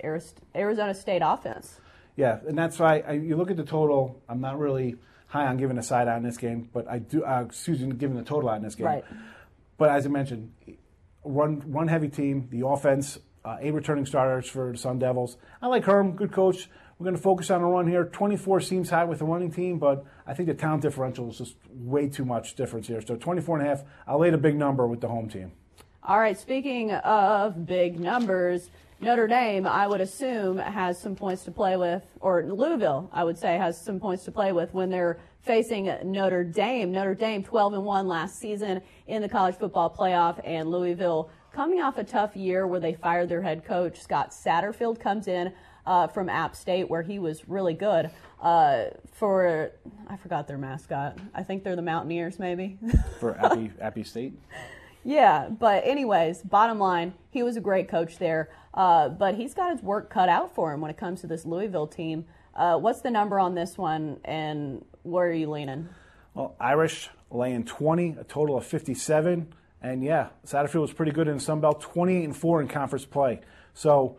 [0.54, 1.80] Arizona State offense.
[2.16, 4.22] Yeah, and that's why I, you look at the total.
[4.28, 7.24] I'm not really high on giving a side out in this game, but I do.
[7.24, 8.86] Uh, excuse me, giving the total out in this game.
[8.86, 9.04] Right.
[9.78, 10.52] But as I mentioned,
[11.24, 12.48] run run heavy team.
[12.50, 15.36] The offense, uh, eight returning starters for the Sun Devils.
[15.60, 16.68] I like Herm, good coach.
[16.98, 18.04] We're going to focus on a run here.
[18.06, 21.56] 24 seems high with the running team, but I think the talent differential is just
[21.68, 23.02] way too much difference here.
[23.02, 23.84] So 24 and a half.
[24.06, 25.52] I'll the big number with the home team.
[26.08, 31.50] All right, speaking of big numbers, Notre Dame, I would assume, has some points to
[31.50, 35.18] play with, or Louisville, I would say, has some points to play with when they're
[35.40, 36.92] facing Notre Dame.
[36.92, 41.80] Notre Dame 12 and 1 last season in the college football playoff, and Louisville coming
[41.80, 44.00] off a tough year where they fired their head coach.
[44.00, 45.52] Scott Satterfield comes in
[45.86, 48.12] uh, from App State, where he was really good.
[48.40, 49.72] Uh, for
[50.06, 51.18] I forgot their mascot.
[51.34, 52.78] I think they're the Mountaineers, maybe.
[53.18, 54.38] For Appy, Appy State.
[55.06, 59.70] Yeah, but anyways, bottom line, he was a great coach there, uh, but he's got
[59.70, 62.24] his work cut out for him when it comes to this Louisville team.
[62.56, 65.88] Uh, what's the number on this one, and where are you leaning?
[66.34, 69.54] Well, Irish laying 20, a total of 57.
[69.80, 73.42] And yeah, Satterfield was pretty good in Sun Belt, 28 and 4 in conference play.
[73.74, 74.16] So,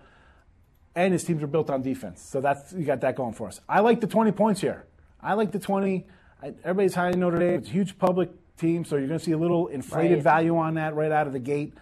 [0.95, 2.21] and his teams are built on defense.
[2.21, 3.60] So that's you got that going for us.
[3.67, 4.86] I like the 20 points here.
[5.21, 6.08] I like the 20.
[6.41, 7.56] I, everybody's high in Notre Dame.
[7.56, 10.24] It's a huge public team, so you're going to see a little inflated Right.
[10.24, 11.74] value on that right out of the gate.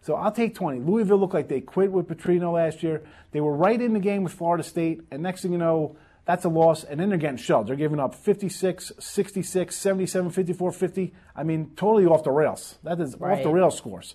[0.00, 0.80] So I'll take 20.
[0.80, 3.02] Louisville looked like they quit with Petrino last year.
[3.30, 6.44] They were right in the game with Florida State, and next thing you know, that's
[6.44, 7.68] a loss, and then they're getting shelled.
[7.68, 11.14] They're giving up 56, 66, 77, 54, 50.
[11.36, 12.78] I mean, totally off the rails.
[12.82, 14.14] That is off the rails scores.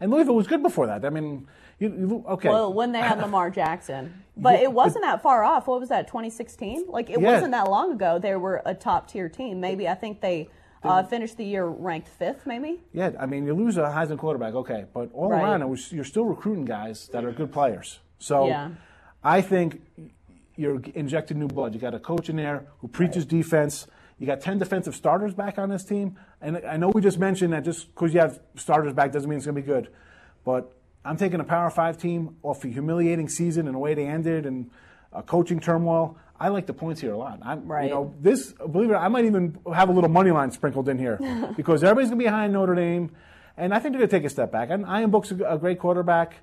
[0.00, 1.04] And Louisville was good before that.
[1.04, 1.48] I mean,
[1.80, 2.48] you, you okay.
[2.48, 5.66] Well, when they had Lamar Jackson, but Yeah, it wasn't that far off.
[5.66, 6.06] What was that?
[6.06, 6.86] 2016?
[6.88, 7.32] Like it Yeah.
[7.32, 8.18] wasn't that long ago.
[8.20, 9.60] They were a top tier team.
[9.60, 10.48] Maybe I think they
[10.82, 12.46] uh, finished the year ranked fifth.
[12.46, 12.80] Maybe.
[12.92, 15.42] Yeah, I mean, you lose a Heisman quarterback, okay, but all Right.
[15.42, 17.98] around, it was, you're still recruiting guys that are good players.
[18.18, 18.70] So Yeah.
[19.22, 19.82] I think
[20.56, 21.74] you're injecting new blood.
[21.74, 23.28] You got a coach in there who preaches right.
[23.30, 23.86] defense.
[24.18, 26.16] You got 10 defensive starters back on this team.
[26.40, 29.36] And I know we just mentioned that just because you have starters back doesn't mean
[29.36, 29.88] it's going to be good.
[30.44, 30.72] But
[31.04, 34.46] I'm taking a Power Five team off a humiliating season and the way they ended
[34.46, 34.70] and
[35.12, 36.18] a coaching turmoil.
[36.40, 37.40] I like the points here a lot.
[37.42, 37.84] I'm, right.
[37.84, 40.50] You know, this believe it, or not, I might even have a little money line
[40.50, 41.18] sprinkled in here
[41.56, 43.10] because everybody's going to be high behind Notre Dame,
[43.56, 44.70] and I think they're going to take a step back.
[44.70, 46.36] And Ian Book's a great quarterback,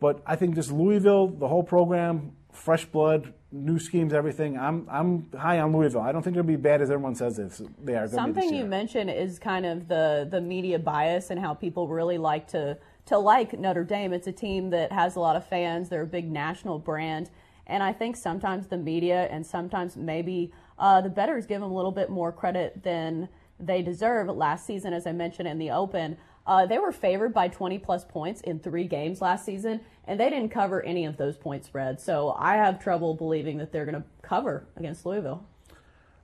[0.00, 4.58] but I think just Louisville, the whole program, fresh blood, new schemes, everything.
[4.58, 6.02] I'm I'm high on Louisville.
[6.02, 8.06] I don't think they'll be bad as everyone says they are.
[8.06, 11.88] Going to Something you mentioned is kind of the the media bias and how people
[11.88, 14.12] really like to to like Notre Dame.
[14.12, 15.88] It's a team that has a lot of fans.
[15.88, 17.30] They're a big national brand.
[17.68, 21.74] And I think sometimes the media and sometimes maybe uh, the bettors give them a
[21.74, 23.28] little bit more credit than
[23.60, 24.28] they deserve.
[24.28, 28.04] Last season, as I mentioned in the Open, uh, they were favored by 20 plus
[28.04, 32.02] points in three games last season, and they didn't cover any of those point spreads.
[32.02, 35.44] So I have trouble believing that they're going to cover against Louisville.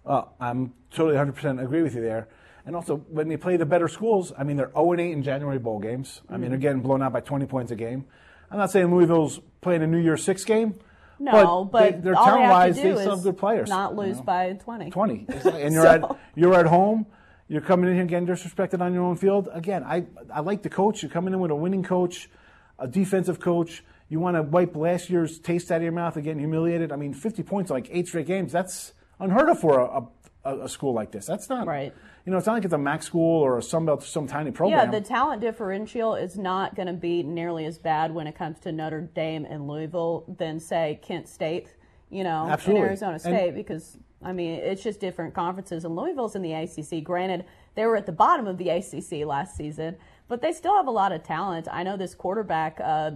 [0.06, 2.28] Uh, I'm totally 100% agree with you there.
[2.66, 5.58] And also, when they play the better schools, I mean, they're 0 8 in January
[5.58, 6.22] bowl games.
[6.30, 6.54] I mean, mm-hmm.
[6.54, 8.06] again, blown out by 20 points a game.
[8.50, 10.76] I'm not saying Louisville's playing a New Year's Six game,
[11.18, 13.68] no, but, they, are talent wise, they still have good players.
[13.68, 14.22] Not lose you know?
[14.22, 14.90] by 20.
[14.90, 15.26] 20.
[15.44, 15.88] And you're, so.
[15.88, 17.06] at, you're at home.
[17.48, 19.48] You're coming in here getting disrespected on your own field.
[19.52, 21.02] Again, I, I like the coach.
[21.02, 22.30] You're coming in with a winning coach,
[22.78, 23.84] a defensive coach.
[24.08, 26.90] You want to wipe last year's taste out of your mouth and getting humiliated.
[26.90, 30.06] I mean, 50 points like eight straight games, that's unheard of for a,
[30.44, 31.26] a, a school like this.
[31.26, 31.66] That's not.
[31.66, 31.92] Right
[32.24, 34.86] you know, it's not like it's a MAC school or a Sunbelt, some tiny program.
[34.86, 38.58] Yeah, the talent differential is not going to be nearly as bad when it comes
[38.60, 41.74] to Notre Dame and Louisville than, say, Kent State,
[42.08, 42.80] you know, Absolutely.
[42.80, 45.84] and Arizona State, and, because, I mean, it's just different conferences.
[45.84, 47.04] And Louisville's in the ACC.
[47.04, 50.86] Granted, they were at the bottom of the ACC last season, but they still have
[50.86, 51.68] a lot of talent.
[51.70, 53.10] I know this quarterback, uh,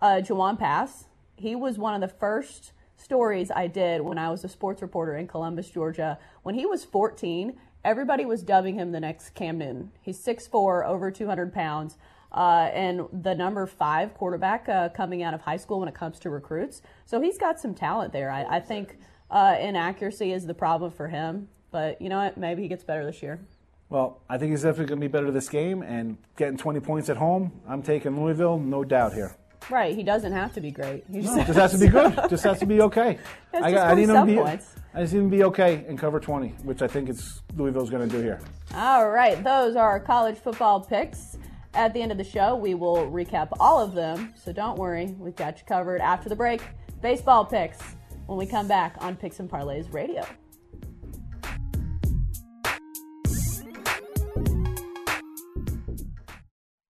[0.00, 4.44] uh, Jawon Pass, he was one of the first stories I did when I was
[4.44, 6.18] a sports reporter in Columbus, Georgia.
[6.42, 9.90] When he was 14, everybody was dubbing him the next Cam Newton.
[10.00, 11.96] He's 6'4", over 200 pounds,
[12.32, 16.18] uh, and the number five quarterback uh, coming out of high school when it comes
[16.20, 16.82] to recruits.
[17.06, 18.30] So he's got some talent there.
[18.30, 18.98] I, I think
[19.30, 22.36] uh, inaccuracy is the problem for him, but you know what?
[22.36, 23.40] Maybe he gets better this year.
[23.88, 27.08] Well, I think he's definitely going to be better this game, and getting 20 points
[27.08, 29.34] at home, I'm taking Louisville, no doubt here.
[29.68, 31.04] Right, he doesn't have to be great.
[31.12, 32.18] He just, no, just has to be good.
[32.30, 33.18] just has to be okay.
[33.52, 34.36] I, got, I need him to be.
[34.36, 34.74] Points.
[34.94, 37.90] I just need him to be okay and cover 20, which I think it's Louisville's
[37.90, 38.40] going to do here.
[38.74, 41.36] All right, those are our college football picks.
[41.74, 44.34] At the end of the show, we will recap all of them.
[44.36, 46.00] So don't worry, we've got you covered.
[46.00, 46.62] After the break,
[47.00, 47.78] baseball picks
[48.26, 50.24] when we come back on Picks and Parlays Radio.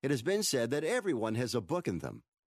[0.01, 2.23] It has been said that everyone has a book in them.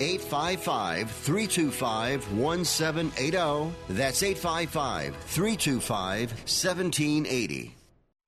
[0.00, 3.74] 855 325 1780.
[3.90, 7.74] That's 855 325 1780.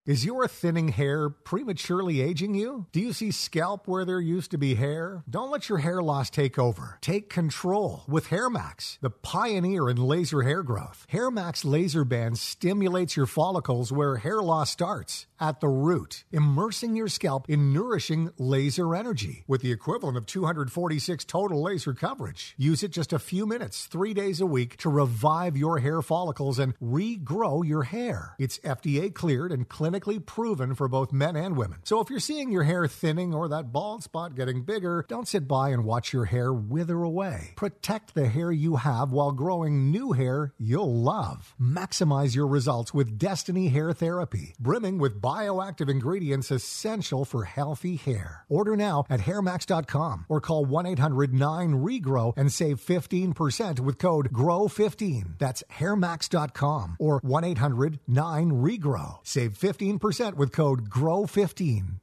[0.06, 2.86] Is your thinning hair prematurely aging you?
[2.90, 5.22] Do you see scalp where there used to be hair?
[5.28, 6.98] Don't let your hair loss take over.
[7.02, 11.06] Take control with HairMax, the pioneer in laser hair growth.
[11.12, 17.08] HairMax laser band stimulates your follicles where hair loss starts at the root, immersing your
[17.08, 22.54] scalp in nourishing laser energy with the equivalent of 246 total laser coverage.
[22.58, 26.58] Use it just a few minutes, three days a week to revive your hair follicles
[26.58, 28.34] and regrow your hair.
[28.38, 31.80] It's FDA cleared and clinically proven for both men and women.
[31.84, 35.48] So if you're seeing your hair thinning or that bald spot getting bigger, don't sit
[35.48, 37.52] by and watch your hair wither away.
[37.56, 41.54] Protect the hair you have while growing new hair you'll love.
[41.60, 48.44] Maximize your results with Density Hair Therapy, brimming with bioactive ingredients essential for healthy hair.
[48.48, 54.32] Order now at hairmax.com or call 1 800 9 Regrow and save 15% with code
[54.32, 55.38] GROW15.
[55.38, 59.18] That's hairmax.com or 1 800 9 Regrow.
[59.22, 62.00] Save 15% with code GROW15.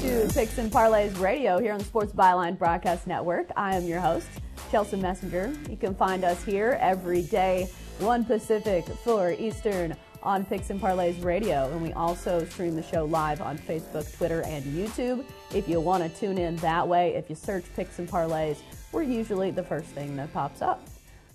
[0.00, 3.48] to Picks and Parlays Radio here on the Sports Byline Broadcast Network.
[3.56, 4.28] I am your host,
[4.70, 5.52] Chelsea Messenger.
[5.68, 7.68] You can find us here every day,
[7.98, 11.68] 1 Pacific, 4 Eastern on Picks and Parlays Radio.
[11.72, 15.24] And we also stream the show live on Facebook, Twitter, and YouTube.
[15.52, 18.58] If you want to tune in that way, if you search Picks and Parlays,
[18.92, 20.86] we're usually the first thing that pops up.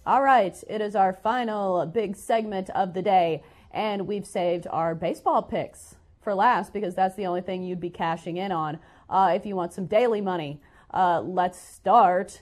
[0.06, 4.96] All right, it is our final big segment of the day, and we've saved our
[4.96, 8.80] baseball picks for last because that's the only thing you'd be cashing in on
[9.10, 10.62] uh, if you want some daily money.
[10.94, 12.42] Uh, let's start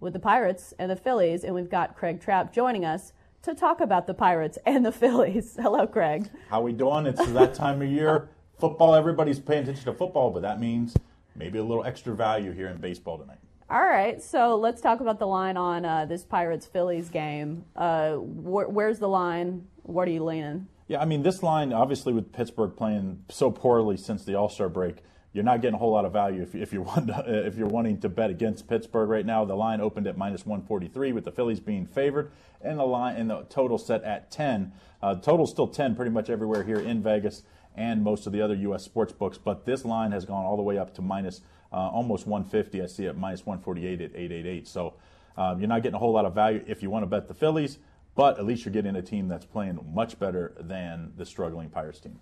[0.00, 3.80] with the Pirates and the Phillies, and we've got Craig Trapp joining us to talk
[3.80, 5.56] about the Pirates and the Phillies.
[5.60, 6.28] Hello, Craig.
[6.50, 7.06] How we doing?
[7.06, 8.28] It's that time of year.
[8.58, 8.94] Football.
[8.94, 10.96] Everybody's paying attention to football, but that means
[11.36, 13.38] maybe a little extra value here in baseball tonight.
[13.70, 17.64] All right, so let's talk about the line on uh, this Pirates Phillies game.
[17.76, 19.66] Uh, wh- where's the line?
[19.82, 20.68] What are you leaning?
[20.86, 24.70] Yeah, I mean, this line, obviously, with Pittsburgh playing so poorly since the All Star
[24.70, 25.02] break,
[25.32, 26.86] you're not getting a whole lot of value if, if, you're
[27.26, 29.44] if you're wanting to bet against Pittsburgh right now.
[29.44, 33.30] The line opened at minus 143 with the Phillies being favored, and the line and
[33.30, 34.72] the total set at 10.
[35.02, 37.42] Uh, total still 10 pretty much everywhere here in Vegas
[37.76, 38.82] and most of the other U.S.
[38.82, 42.26] sports books, but this line has gone all the way up to minus, uh, almost
[42.26, 42.82] 150.
[42.82, 44.66] I see it minus 148 at 888.
[44.66, 44.94] So
[45.36, 47.34] um, you're not getting a whole lot of value if you want to bet the
[47.34, 47.78] Phillies
[48.18, 52.00] but at least you're getting a team that's playing much better than the struggling Pirates
[52.00, 52.18] team.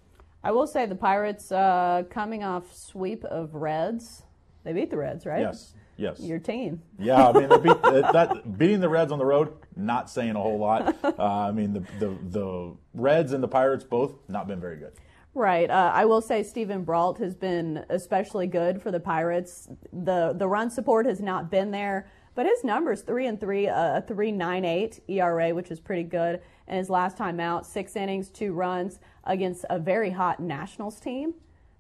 [0.47, 4.23] I will say the Pirates uh, coming off sweep of Reds.
[4.63, 5.41] They beat the Reds, right?
[5.41, 5.75] Yes.
[5.97, 6.21] Yes.
[6.21, 6.83] Your team.
[7.01, 10.59] Yeah, I mean, beat, that, beating the Reds on the road, not saying a whole
[10.59, 10.95] lot.
[11.19, 14.93] Uh, I mean, the, the, the Reds and the Pirates both not been very good.
[15.35, 15.69] Right.
[15.69, 19.69] Uh, I will say Steven Brault has been especially good for the Pirates.
[19.93, 22.07] The the run support has not been there.
[22.37, 26.03] But his numbers three and three, uh, a three nine eight ERA, which is pretty
[26.03, 26.43] good.
[26.69, 31.35] And his last time out, six innings, two runs against a very hot Nationals team.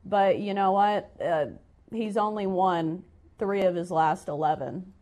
[0.05, 1.11] But you know what?
[1.25, 1.47] Uh,
[1.93, 3.05] he's only won
[3.39, 4.93] three of his last eleven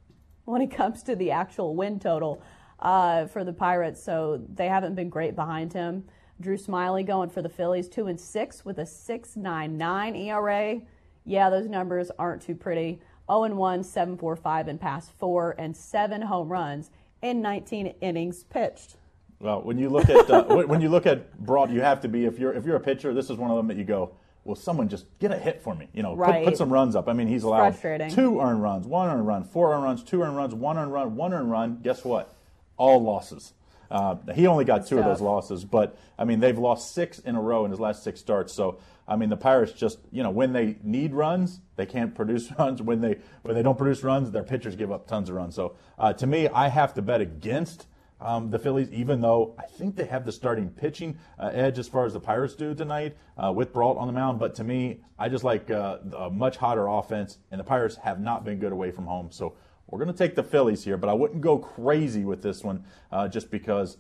[0.45, 2.43] when it comes to the actual win total
[2.81, 4.03] uh, for the Pirates.
[4.03, 6.05] So they haven't been great behind him.
[6.41, 10.81] Drew Smyly going for the Phillies, two and six with a six nine nine ERA.
[11.25, 13.01] Yeah, those numbers aren't too pretty.
[13.31, 16.91] 0 and 1, 745 in past four, and seven home runs
[17.23, 18.97] in 19 innings pitched.
[19.45, 22.25] Well, when you look at uh, when you look at Brault, you have to be
[22.25, 24.57] if you're if you're a pitcher, this is one of them that you go, well,
[24.57, 25.89] someone just get a hit for me.
[25.93, 26.43] You know, right.
[26.45, 27.11] put, put, some runs up.
[27.11, 27.79] I mean, he's allowed
[28.11, 31.15] two earned runs, one earned run, four earned runs, two earned runs, one earned run,
[31.15, 31.81] one earned run.
[31.83, 32.35] Guess what?
[32.79, 33.53] All losses.
[33.91, 37.37] Uh, he only got two of those losses, but I mean, they've lost six in
[37.37, 38.55] a row in his last six starts.
[38.55, 42.51] So I mean, the Pirates just, you know, when they need runs, they can't produce
[42.59, 42.81] runs.
[42.81, 45.55] When they when they don't produce runs, their pitchers give up tons of runs.
[45.55, 47.87] So uh, to me, I have to bet against
[48.25, 51.87] um, the Phillies, even though I think they have the starting pitching uh, edge as
[51.87, 54.39] far as the Pirates do tonight uh, with Brault on the mound.
[54.39, 58.21] But to me, I just like uh, a much hotter offense, and the Pirates have
[58.21, 59.31] not been good away from home.
[59.31, 59.55] So
[59.89, 62.85] we're going to take the Phillies here, but I wouldn't go crazy with this one
[63.13, 63.99] uh, just because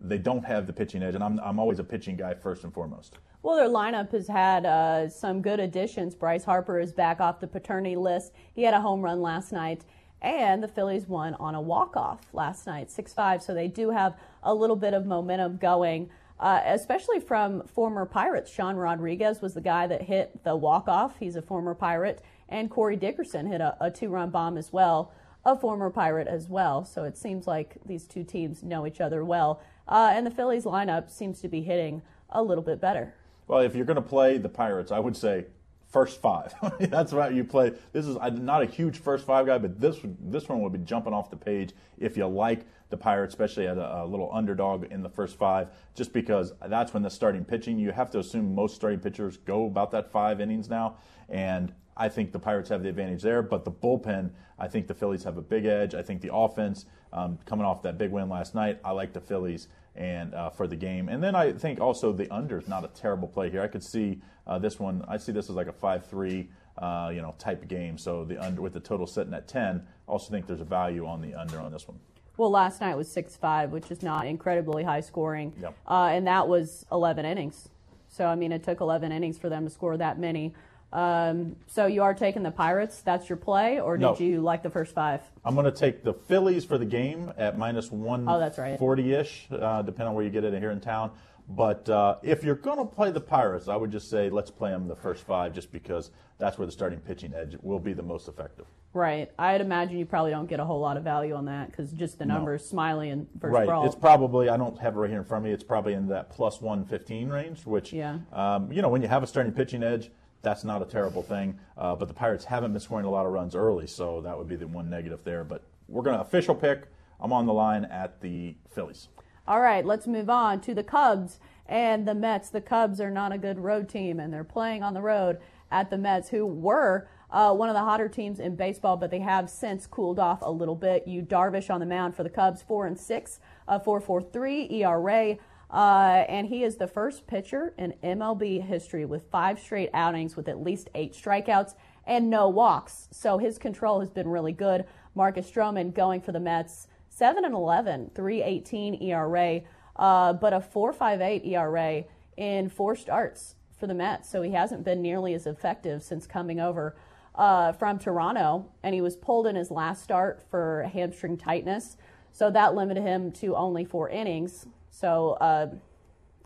[0.00, 2.72] they don't have the pitching edge, and I'm, I'm always a pitching guy first and
[2.72, 3.18] foremost.
[3.42, 6.14] Well, their lineup has had uh, some good additions.
[6.14, 8.32] Bryce Harper is back off the paternity list.
[8.54, 9.84] He had a home run last night,
[10.22, 13.42] and the Phillies won on a walk-off last night, 6-5.
[13.42, 18.50] So they do have a little bit of momentum going, uh, especially from former Pirates.
[18.50, 21.18] Sean Rodriguez was the guy that hit the walk-off.
[21.18, 25.12] He's a former Pirate, and Corey Dickerson hit a, a two-run bomb as well,
[25.44, 26.84] a former Pirate as well.
[26.84, 30.64] So it seems like these two teams know each other well, uh, and the Phillies
[30.64, 33.14] lineup seems to be hitting a little bit better.
[33.48, 35.46] Well, if you're going to play the Pirates, I would say
[35.90, 36.54] first five.
[36.80, 37.32] That's right.
[37.32, 37.72] You play.
[37.92, 41.12] This is not a huge first five guy, but this this one would be jumping
[41.12, 45.02] off the page if you like the Pirates, especially at a, a, little underdog in
[45.02, 47.78] the first five, just because that's when the starting pitching.
[47.78, 50.96] You have to assume most starting pitchers go about that five innings now,
[51.28, 53.42] and I think the Pirates have the advantage there.
[53.42, 55.94] But the bullpen, I think the Phillies have a big edge.
[55.94, 59.20] I think the offense, um, coming off that big win last night, I like the
[59.20, 61.08] Phillies and uh, for the game.
[61.08, 63.60] And then I think also the under is not a terrible play here.
[63.60, 64.20] I could see
[64.50, 65.04] uh, this one.
[65.08, 67.96] I see this as like a five-three, uh, you know, type game.
[67.96, 69.86] So the under with the total sitting at ten.
[70.06, 71.98] Also think there's a value on the under on this one.
[72.36, 75.76] Well, last night was six-five, which is not incredibly high scoring, yep.
[75.86, 77.68] Uh, and that was 11 innings.
[78.08, 80.54] So I mean, it took 11 innings for them to score that many.
[80.92, 83.02] Um, so you are taking the Pirates.
[83.02, 84.16] That's your play, or did no.
[84.18, 85.20] you like the first five?
[85.44, 88.28] I'm going to take the Phillies for the game at minus one.
[88.28, 88.76] Oh, that's right.
[88.78, 91.12] Forty-ish, uh, depending on where you get it here in town.
[91.50, 94.70] But uh, if you're going to play the Pirates, I would just say let's play
[94.70, 98.02] them the first five, just because that's where the starting pitching edge will be the
[98.02, 98.66] most effective.
[98.92, 99.30] Right.
[99.38, 102.18] I'd imagine you probably don't get a whole lot of value on that because just
[102.18, 102.78] the numbers, no.
[102.78, 103.66] Smyly and versus right.
[103.66, 103.86] Brault.
[103.86, 105.52] It's probably I don't have it right here in front of me.
[105.52, 108.18] It's probably in that plus one fifteen range, which yeah.
[108.32, 110.10] Um, you know when you have a starting pitching edge
[110.42, 111.58] that's not a terrible thing.
[111.76, 114.48] Uh, but the Pirates haven't been scoring a lot of runs early, so that would
[114.48, 115.44] be the one negative there.
[115.44, 116.86] But we're going to official pick.
[117.20, 119.08] I'm on the line at the Phillies.
[119.48, 122.50] All right, let's move on to the Cubs and the Mets.
[122.50, 125.38] The Cubs are not a good road team, and they're playing on the road
[125.70, 129.20] at the Mets, who were uh, one of the hotter teams in baseball, but they
[129.20, 131.06] have since cooled off a little bit.
[131.06, 134.68] Yu Darvish on the mound for the Cubs, four and six, uh, four four three
[134.70, 135.36] ERA.
[135.70, 140.48] Uh, and he is the first pitcher in MLB history with five straight outings with
[140.48, 141.74] at least eight strikeouts
[142.04, 143.06] and no walks.
[143.12, 144.84] So his control has been really good.
[145.14, 146.88] Marcus Stroman going for the Mets,
[147.20, 149.60] 7 and 11, 318 ERA,
[149.96, 152.04] uh, but a 4.58 ERA
[152.38, 154.30] in four starts for the Mets.
[154.30, 156.96] So he hasn't been nearly as effective since coming over
[157.34, 161.98] uh, from Toronto, and he was pulled in his last start for hamstring tightness.
[162.32, 164.64] So that limited him to only four innings.
[164.88, 165.74] So, uh,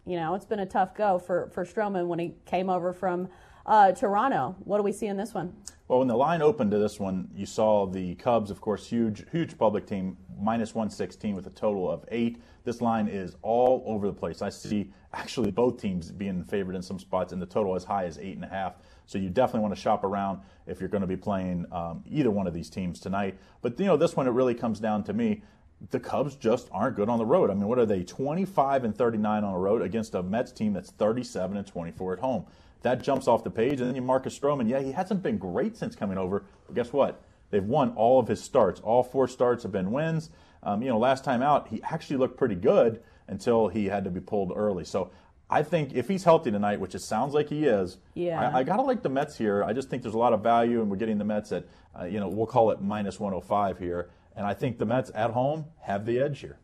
[0.04, 3.28] you know, it's been a tough go for, for Stroman when he came over from
[3.66, 4.56] uh, Toronto.
[4.64, 5.54] What do we see in this one?
[5.88, 9.26] Well, when the line opened to this one, you saw the Cubs, of course, huge,
[9.30, 12.40] huge public team, minus 116 with a total of eight.
[12.64, 14.40] This line is all over the place.
[14.40, 18.06] I see actually both teams being favored in some spots, and the total as high
[18.06, 18.76] as eight and a half.
[19.06, 22.30] So you definitely want to shop around if you're going to be playing um, either
[22.30, 23.38] one of these teams tonight.
[23.60, 25.42] But you know, this one it really comes down to me
[25.90, 27.50] the Cubs just aren't good on the road.
[27.50, 28.02] I mean, what are they?
[28.02, 32.18] 25 and 39 on the road against a Mets team that's 37 and 24 at
[32.20, 32.46] home.
[32.84, 33.80] That jumps off the page.
[33.80, 34.68] And then you Marcus Stroman.
[34.68, 37.22] Yeah, he hasn't been great since coming over, but guess what?
[37.50, 38.78] They've won all of his starts.
[38.80, 40.28] All four starts have been wins.
[40.62, 44.10] Um, you know, last time out, he actually looked pretty good until he had to
[44.10, 44.84] be pulled early.
[44.84, 45.10] So
[45.48, 48.50] I think if he's healthy tonight, which it sounds like he is, yeah.
[48.50, 49.64] I, I gotta like the Mets here.
[49.64, 51.64] I just think there's a lot of value, and we're getting the Mets at,
[51.98, 54.10] uh, you know, we'll call it minus 105 here.
[54.36, 56.58] And I think the Mets at home have the edge here.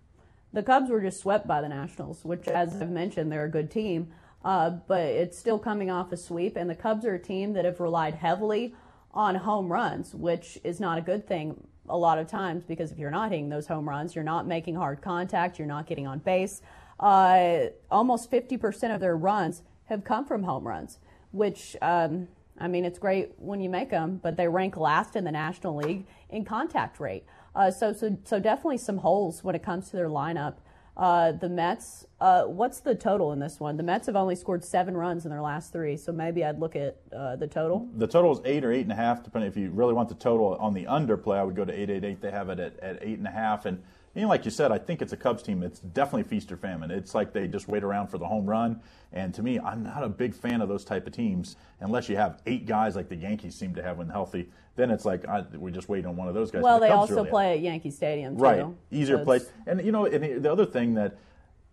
[0.53, 3.71] The Cubs were just swept by the Nationals, which, as I've mentioned, they're a good
[3.71, 4.13] team.
[4.45, 7.65] Uh, but it's still coming off a sweep, and the Cubs are a team that
[7.65, 8.75] have relied heavily
[9.13, 12.99] on home runs, which is not a good thing a lot of times because if
[12.99, 16.21] you're not hitting those home runs, you're not making hard contact, you're not getting on
[16.21, 16.63] base.
[17.01, 20.99] Uh, almost 50% of their runs have come from home runs,
[21.33, 22.29] which um,
[22.61, 25.77] I mean, it's great when you make them, but they rank last in the National
[25.77, 27.25] League in contact rate.
[27.55, 30.57] Uh, so, so, so definitely some holes when it comes to their lineup.
[31.01, 33.79] Uh, the Mets, uh, what's the total in this one?
[33.79, 36.77] The Mets have only scored seven runs in their last three, so maybe I'd look
[36.77, 37.89] at uh, the total.
[37.97, 40.15] The total is eight or eight and a half, depending if you really want the
[40.15, 42.21] total on the under play, I would go to eight eight eight.
[42.21, 43.83] They have it at, at eight and a half, and
[44.15, 45.63] know, like you said, I think it's a Cubs team.
[45.63, 46.91] It's definitely feast or famine.
[46.91, 48.81] It's like they just wait around for the home run.
[49.13, 52.17] And to me, I'm not a big fan of those type of teams unless you
[52.17, 54.49] have eight guys like the Yankees seem to have when healthy.
[54.77, 56.63] Then it's like I, we just wait on one of those guys.
[56.63, 58.43] Well, the they Cubs also really play at Yankee Stadium, too.
[58.43, 59.51] Right, easier so place.
[59.67, 61.17] And you know, and the other thing that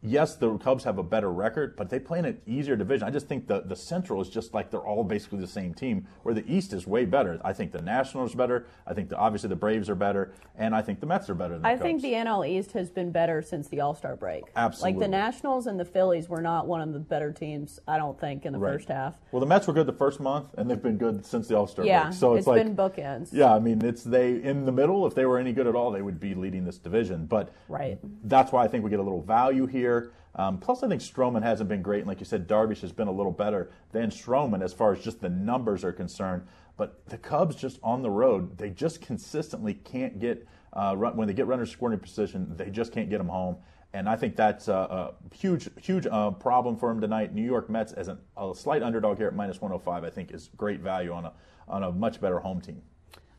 [0.07, 3.07] yes, the Cubs have a better record, but they play in an easier division.
[3.07, 6.07] I just think the, the Central is just like they're all basically the same team,
[6.23, 7.39] where the East is way better.
[7.43, 8.67] I think the Nationals are better.
[8.85, 11.55] I think the, obviously the Braves are better, and I think the Mets are better
[11.55, 14.43] than I the think the NL East has been better since the All Star break.
[14.55, 14.93] Absolutely.
[14.93, 18.19] Like the Nationals and the Phillies were not one of the better teams, I don't
[18.19, 18.73] think, in the right.
[18.73, 19.15] first half.
[19.31, 21.67] Well, the Mets were good the first month, and they've been good since the All
[21.67, 22.13] Star yeah, break.
[22.13, 23.29] So it's, it's like been bookends.
[23.31, 25.05] Yeah, I mean, it's they in the middle.
[25.07, 27.25] If they were any good at all, they would be leading this division.
[27.25, 27.99] But right.
[28.23, 29.96] that's why I think we get a little value here.
[30.35, 31.99] Um, plus, I think Stroman hasn't been great.
[31.99, 35.03] And like you said, Darvish has been a little better than Stroman as far as
[35.03, 36.43] just the numbers are concerned.
[36.77, 41.27] But the Cubs just on the road, they just consistently can't get, uh, run, when
[41.27, 43.57] they get runners scoring in position, they just can't get them home.
[43.93, 47.33] and I think that's a, a huge, huge uh, problem for him tonight.
[47.33, 50.49] New York Mets as an, a slight underdog here at minus 105, I think is
[50.55, 51.33] great value on a
[51.67, 52.81] on a much better home team.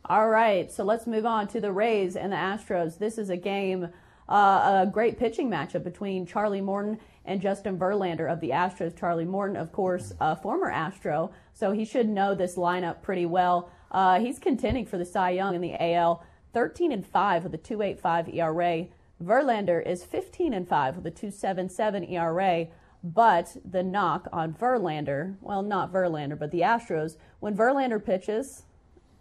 [0.05, 2.99] All right, so let's move on to the Rays and the Astros.
[2.99, 3.89] This is a game,
[4.29, 8.99] uh, a great pitching matchup between Charlie Morton and Justin Verlander of the Astros.
[8.99, 13.71] Charlie Morton, of course, a former Astro, so he should know this lineup pretty well.
[13.91, 17.59] Uh, he's contending for the Cy Young in the AL, 13 and 5 with a
[17.59, 18.87] 2.85 ERA.
[19.23, 22.67] Verlander is 15 and 5 with a 2.77 ERA.
[23.03, 28.65] But the knock on Verlander, well, not Verlander, but the Astros, when Verlander pitches,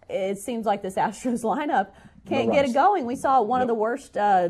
[0.09, 1.91] it seems like this Astros lineup
[2.27, 3.05] can't no get it going.
[3.05, 3.65] We saw one yep.
[3.65, 4.49] of the worst, uh,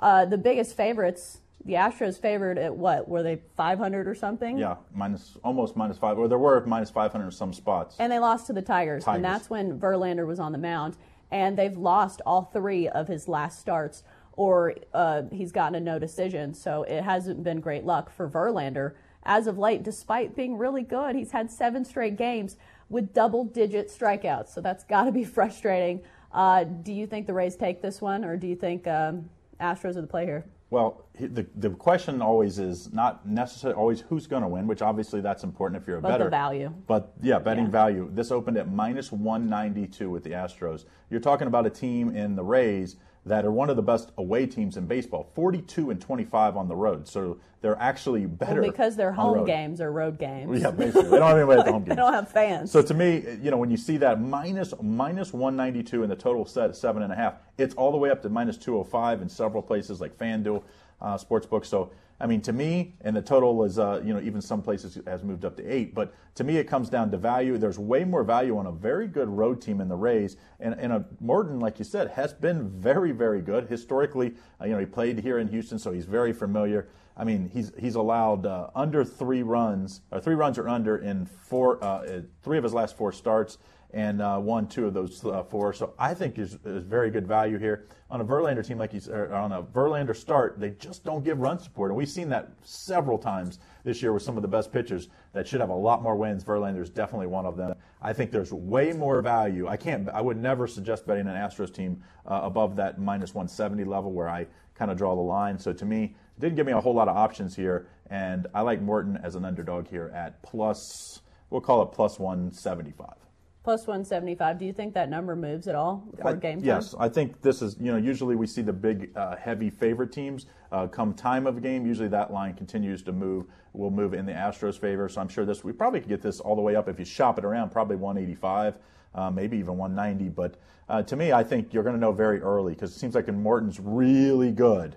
[0.00, 1.38] uh, the biggest favorites.
[1.64, 3.06] The Astros favored at what?
[3.06, 4.56] Were they 500 or something?
[4.56, 7.96] Yeah, minus almost minus five, or there were minus 500 in some spots.
[7.98, 10.96] And they lost to the Tigers, Tigers, and that's when Verlander was on the mound.
[11.30, 15.98] And they've lost all three of his last starts, or uh, he's gotten a no
[15.98, 16.54] decision.
[16.54, 21.14] So it hasn't been great luck for Verlander as of late, despite being really good.
[21.14, 22.56] He's had seven straight games
[22.88, 24.48] with double digit strikeouts.
[24.48, 26.00] So that's got to be frustrating.
[26.32, 29.28] Uh, do you think the Rays take this one, or do you think um,
[29.60, 30.46] Astros are the play here?
[30.70, 35.20] Well, the, the question always is not necessarily always who's going to win, which obviously
[35.20, 36.30] that's important if you're a but better.
[36.30, 36.72] value.
[36.86, 37.70] But yeah, betting yeah.
[37.70, 38.10] value.
[38.12, 40.84] This opened at minus 192 with the Astros.
[41.10, 42.96] You're talking about a team in the Rays
[43.26, 46.76] that are one of the best away teams in baseball 42 and 25 on the
[46.76, 47.06] road.
[47.06, 50.60] So they're actually better well, because they're home games or road games.
[50.60, 51.10] Yeah basically.
[51.10, 52.70] They don't have anybody at the home games they don't have fans.
[52.70, 56.46] So to me you know when you see that minus minus 192 and the total
[56.46, 59.28] set at seven and a half it's all the way up to minus 205 in
[59.28, 60.62] several places like fanduel
[61.00, 61.64] uh, sportsbook.
[61.64, 61.90] So
[62.20, 65.22] I mean, to me, and the total is, uh, you know, even some places has
[65.22, 65.94] moved up to eight.
[65.94, 67.56] But to me, it comes down to value.
[67.56, 70.92] There's way more value on a very good road team in the Rays, and and
[70.92, 74.34] a Morton, like you said, has been very, very good historically.
[74.60, 76.88] Uh, you know, he played here in Houston, so he's very familiar.
[77.16, 81.24] I mean, he's he's allowed uh, under three runs, or three runs or under in
[81.24, 83.56] four, uh, three of his last four starts
[83.92, 85.72] and uh, won two of those uh, four.
[85.72, 89.08] So I think is, is very good value here on a Verlander team like he's
[89.08, 90.58] on a Verlander start.
[90.58, 94.22] They just don't give run support, and we've seen that several times this year with
[94.22, 96.44] some of the best pitchers that should have a lot more wins.
[96.44, 97.74] Verlander is definitely one of them.
[98.02, 99.68] I think there's way more value.
[99.68, 100.08] I can't.
[100.10, 104.28] I would never suggest betting an Astros team uh, above that minus 170 level where
[104.28, 105.58] I kind of draw the line.
[105.58, 108.62] So to me, it didn't give me a whole lot of options here, and I
[108.62, 111.20] like Morton as an underdog here at plus.
[111.50, 113.29] We'll call it plus 175
[113.62, 114.58] plus 175.
[114.58, 116.64] Do you think that number moves at all I, game time?
[116.64, 120.12] Yes, I think this is, you know, usually we see the big, uh, heavy favorite
[120.12, 121.86] teams uh, come time of game.
[121.86, 125.08] Usually that line continues to move, will move in the Astros' favor.
[125.08, 127.04] So I'm sure this, we probably could get this all the way up if you
[127.04, 128.76] shop it around, probably 185,
[129.14, 130.30] uh, maybe even 190.
[130.30, 130.56] But
[130.88, 133.28] uh, to me, I think you're going to know very early because it seems like
[133.28, 134.96] in Morton's really good.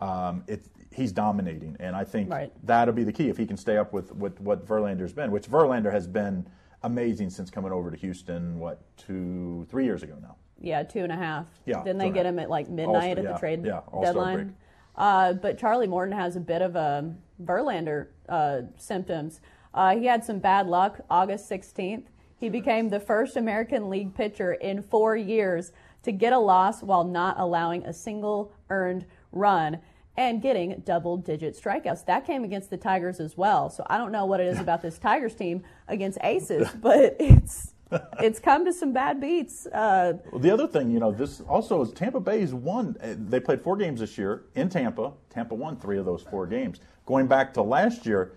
[0.00, 2.52] Um, it, he's dominating, and I think right.
[2.64, 5.48] that'll be the key if he can stay up with, with what Verlander's been, which
[5.48, 6.46] Verlander has been–
[6.86, 8.58] amazing since coming over to Houston.
[8.58, 10.36] What two, three years ago now?
[10.60, 11.46] Yeah, two and a half.
[11.66, 11.82] Yeah.
[11.82, 14.56] Didn't they get him at like midnight All-star, at the yeah, trade yeah, deadline?
[14.96, 19.40] Uh, but Charlie Morton has a bit of a Verlander uh, symptoms.
[19.74, 21.00] Uh, he had some bad luck.
[21.10, 22.04] August 16th,
[22.38, 25.72] he became the first American League pitcher in four years
[26.02, 29.78] to get a loss while not allowing a single earned run
[30.16, 32.04] and getting double digit strikeouts.
[32.06, 33.70] That came against the Tigers as well.
[33.70, 37.74] So I don't know what it is about this Tigers team against aces, but it's
[38.20, 39.66] it's come to some bad beats.
[39.66, 42.96] Uh, well, the other thing, you know, this also is Tampa Bay's won.
[43.00, 45.12] Uh, they played four games this year in Tampa.
[45.30, 46.80] Tampa won three of those four games.
[47.04, 48.32] Going back to last year,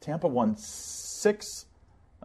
[0.00, 1.66] Tampa won six.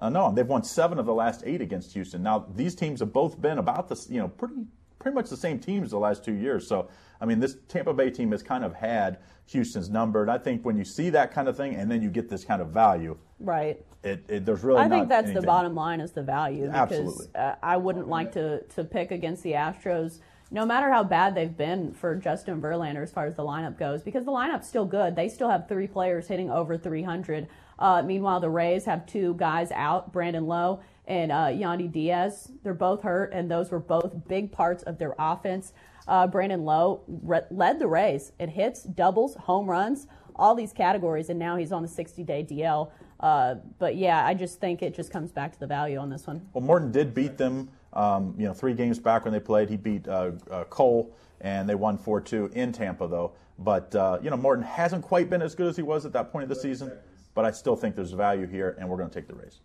[0.02, 2.24] Uh, no, they've won seven of the last eight against Houston.
[2.24, 4.66] Now these teams have both been about this, you know, pretty
[5.00, 6.68] pretty much the same teams the last two years.
[6.68, 6.88] So
[7.22, 10.28] I mean, this Tampa Bay team has kind of had Houston's numbered.
[10.28, 12.62] I think when you see that kind of thing, and then you get this kind
[12.62, 13.80] of value, right?
[14.04, 14.82] It, it there's really.
[14.82, 15.42] I think that's anything.
[15.42, 16.66] the bottom line is the value.
[16.66, 17.28] Because, Absolutely.
[17.36, 20.20] Uh, I wouldn't like to to pick against the Astros.
[20.54, 24.02] No matter how bad they've been for Justin Verlander as far as the lineup goes,
[24.04, 25.16] because the lineup's still good.
[25.16, 27.48] They still have three players hitting over 300.
[27.80, 32.52] Uh, meanwhile, the Rays have two guys out, Brandon Lowe and uh, Yandy Diaz.
[32.64, 35.74] They're both hurt, and those were both big parts of their offense.
[36.08, 41.30] Uh, Brandon Lowe re- led the Rays in hits, doubles, home runs, all these categories,
[41.30, 42.92] and now he's on the 60 day DL.
[43.20, 46.26] Uh, but yeah, I just think it just comes back to the value on this
[46.26, 46.48] one.
[46.54, 49.70] Well, Morton did beat them, um, you know, three games back when they played.
[49.70, 53.34] He beat uh, uh Cole, and they won 4 2 in Tampa, though.
[53.60, 56.32] But, uh, you know, Morton hasn't quite been as good as he was at that
[56.32, 56.92] point of the season,
[57.36, 59.62] but I still think there's value here, and we're going to take the Rays.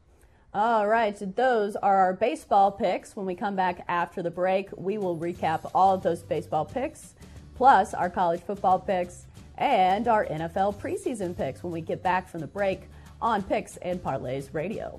[0.56, 3.14] All right, so those are our baseball picks.
[3.14, 7.12] When we come back after the break, we will recap all of those baseball picks,
[7.56, 9.26] plus our college football picks,
[9.58, 12.88] and our NFL preseason picks when we get back from the break
[13.20, 14.98] on Picks and Parlays Radio.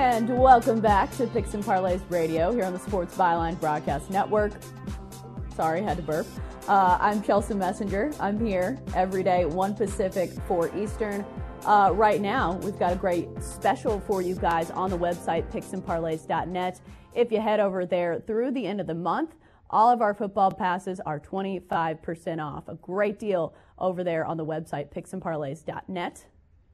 [0.00, 4.54] And welcome back to Picks and Parlays Radio here on the Sports Byline Broadcast Network.
[5.54, 6.26] Sorry, had to burp.
[6.66, 8.10] Uh, I'm Chelsea Messenger.
[8.18, 11.22] I'm here every day, 1 Pacific, 4 Eastern.
[11.66, 16.80] Uh, right now, we've got a great special for you guys on the website, picksandparlays.net.
[17.14, 19.34] If you head over there through the end of the month,
[19.68, 22.68] all of our football passes are 25% off.
[22.68, 26.24] A great deal over there on the website, picksandparlays.net.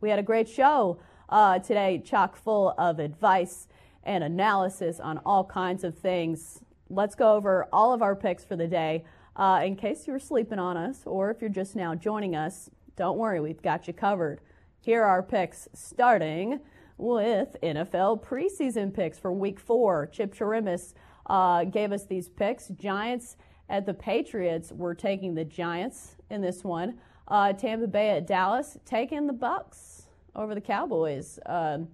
[0.01, 3.67] We had a great show uh, today, chock full of advice
[4.05, 6.61] and analysis on all kinds of things.
[6.89, 9.05] Let's go over all of our picks for the day.
[9.35, 12.71] Uh, in case you were sleeping on us, or if you're just now joining us,
[12.97, 14.41] don't worry, we've got you covered.
[14.81, 16.61] Here are our picks, starting
[16.97, 20.07] with NFL preseason picks for Week Four.
[20.07, 20.95] Chip Chirimis
[21.27, 22.69] uh, gave us these picks.
[22.69, 23.37] Giants
[23.69, 24.73] at the Patriots.
[24.73, 26.99] We're taking the Giants in this one.
[27.29, 30.06] Uh, Tampa Bay at Dallas, taking the Bucs
[30.37, 31.41] over the Cowboys.
[31.47, 31.89] Um,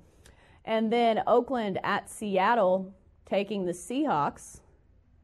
[0.64, 4.61] and then Oakland at Seattle taking the Seahawks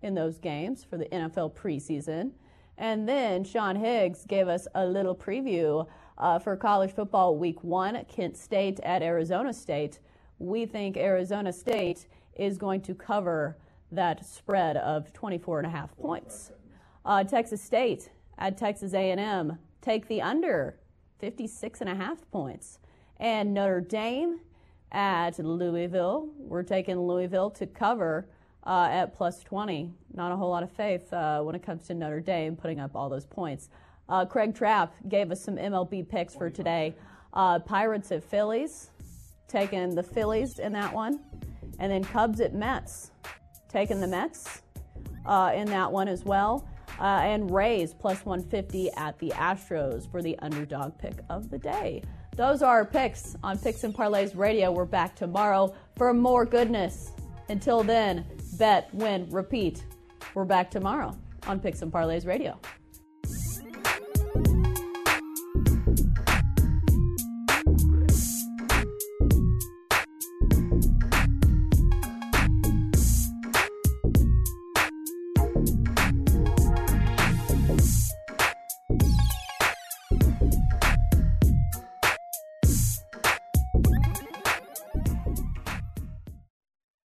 [0.03, 2.31] in those games for the NFL preseason.
[2.79, 8.05] And then Sean Higgs gave us a little preview uh, for college football week one
[8.09, 9.99] Kent State at Arizona State.
[10.39, 12.07] We think Arizona State
[12.37, 13.59] is going to cover
[13.91, 16.53] that spread of 24 and a half points.
[17.05, 20.77] Uh, Texas State at Texas A&M take the under
[21.19, 22.79] 56 and a half points.
[23.21, 24.41] And Notre Dame
[24.93, 28.29] at Louisville, we're taking Louisville to cover
[28.65, 29.91] uh, at plus 20.
[30.15, 32.93] Not a whole lot of faith uh, when it comes to Notre Dame putting up
[32.95, 33.71] all those points.
[34.09, 36.95] Uh, Craig Trapp gave us some MLB picks for today.
[37.35, 38.91] Uh, Pirates at Phillies,
[39.49, 41.21] taking the Phillies in that one.
[41.79, 43.11] And then Cubs at Mets,
[43.69, 44.63] taking the Mets
[45.27, 46.69] uh, in that one as well.
[46.99, 52.03] Uh, and Rays plus 150 at the Astros for the underdog pick of the day.
[52.39, 54.71] Those are our picks on Picks and Parlays Radio.
[54.71, 57.11] We're back tomorrow for more goodness.
[57.49, 59.83] Until then, bet, win, repeat.
[60.35, 61.19] We're back tomorrow
[61.49, 62.57] on Picks and Parlays Radio.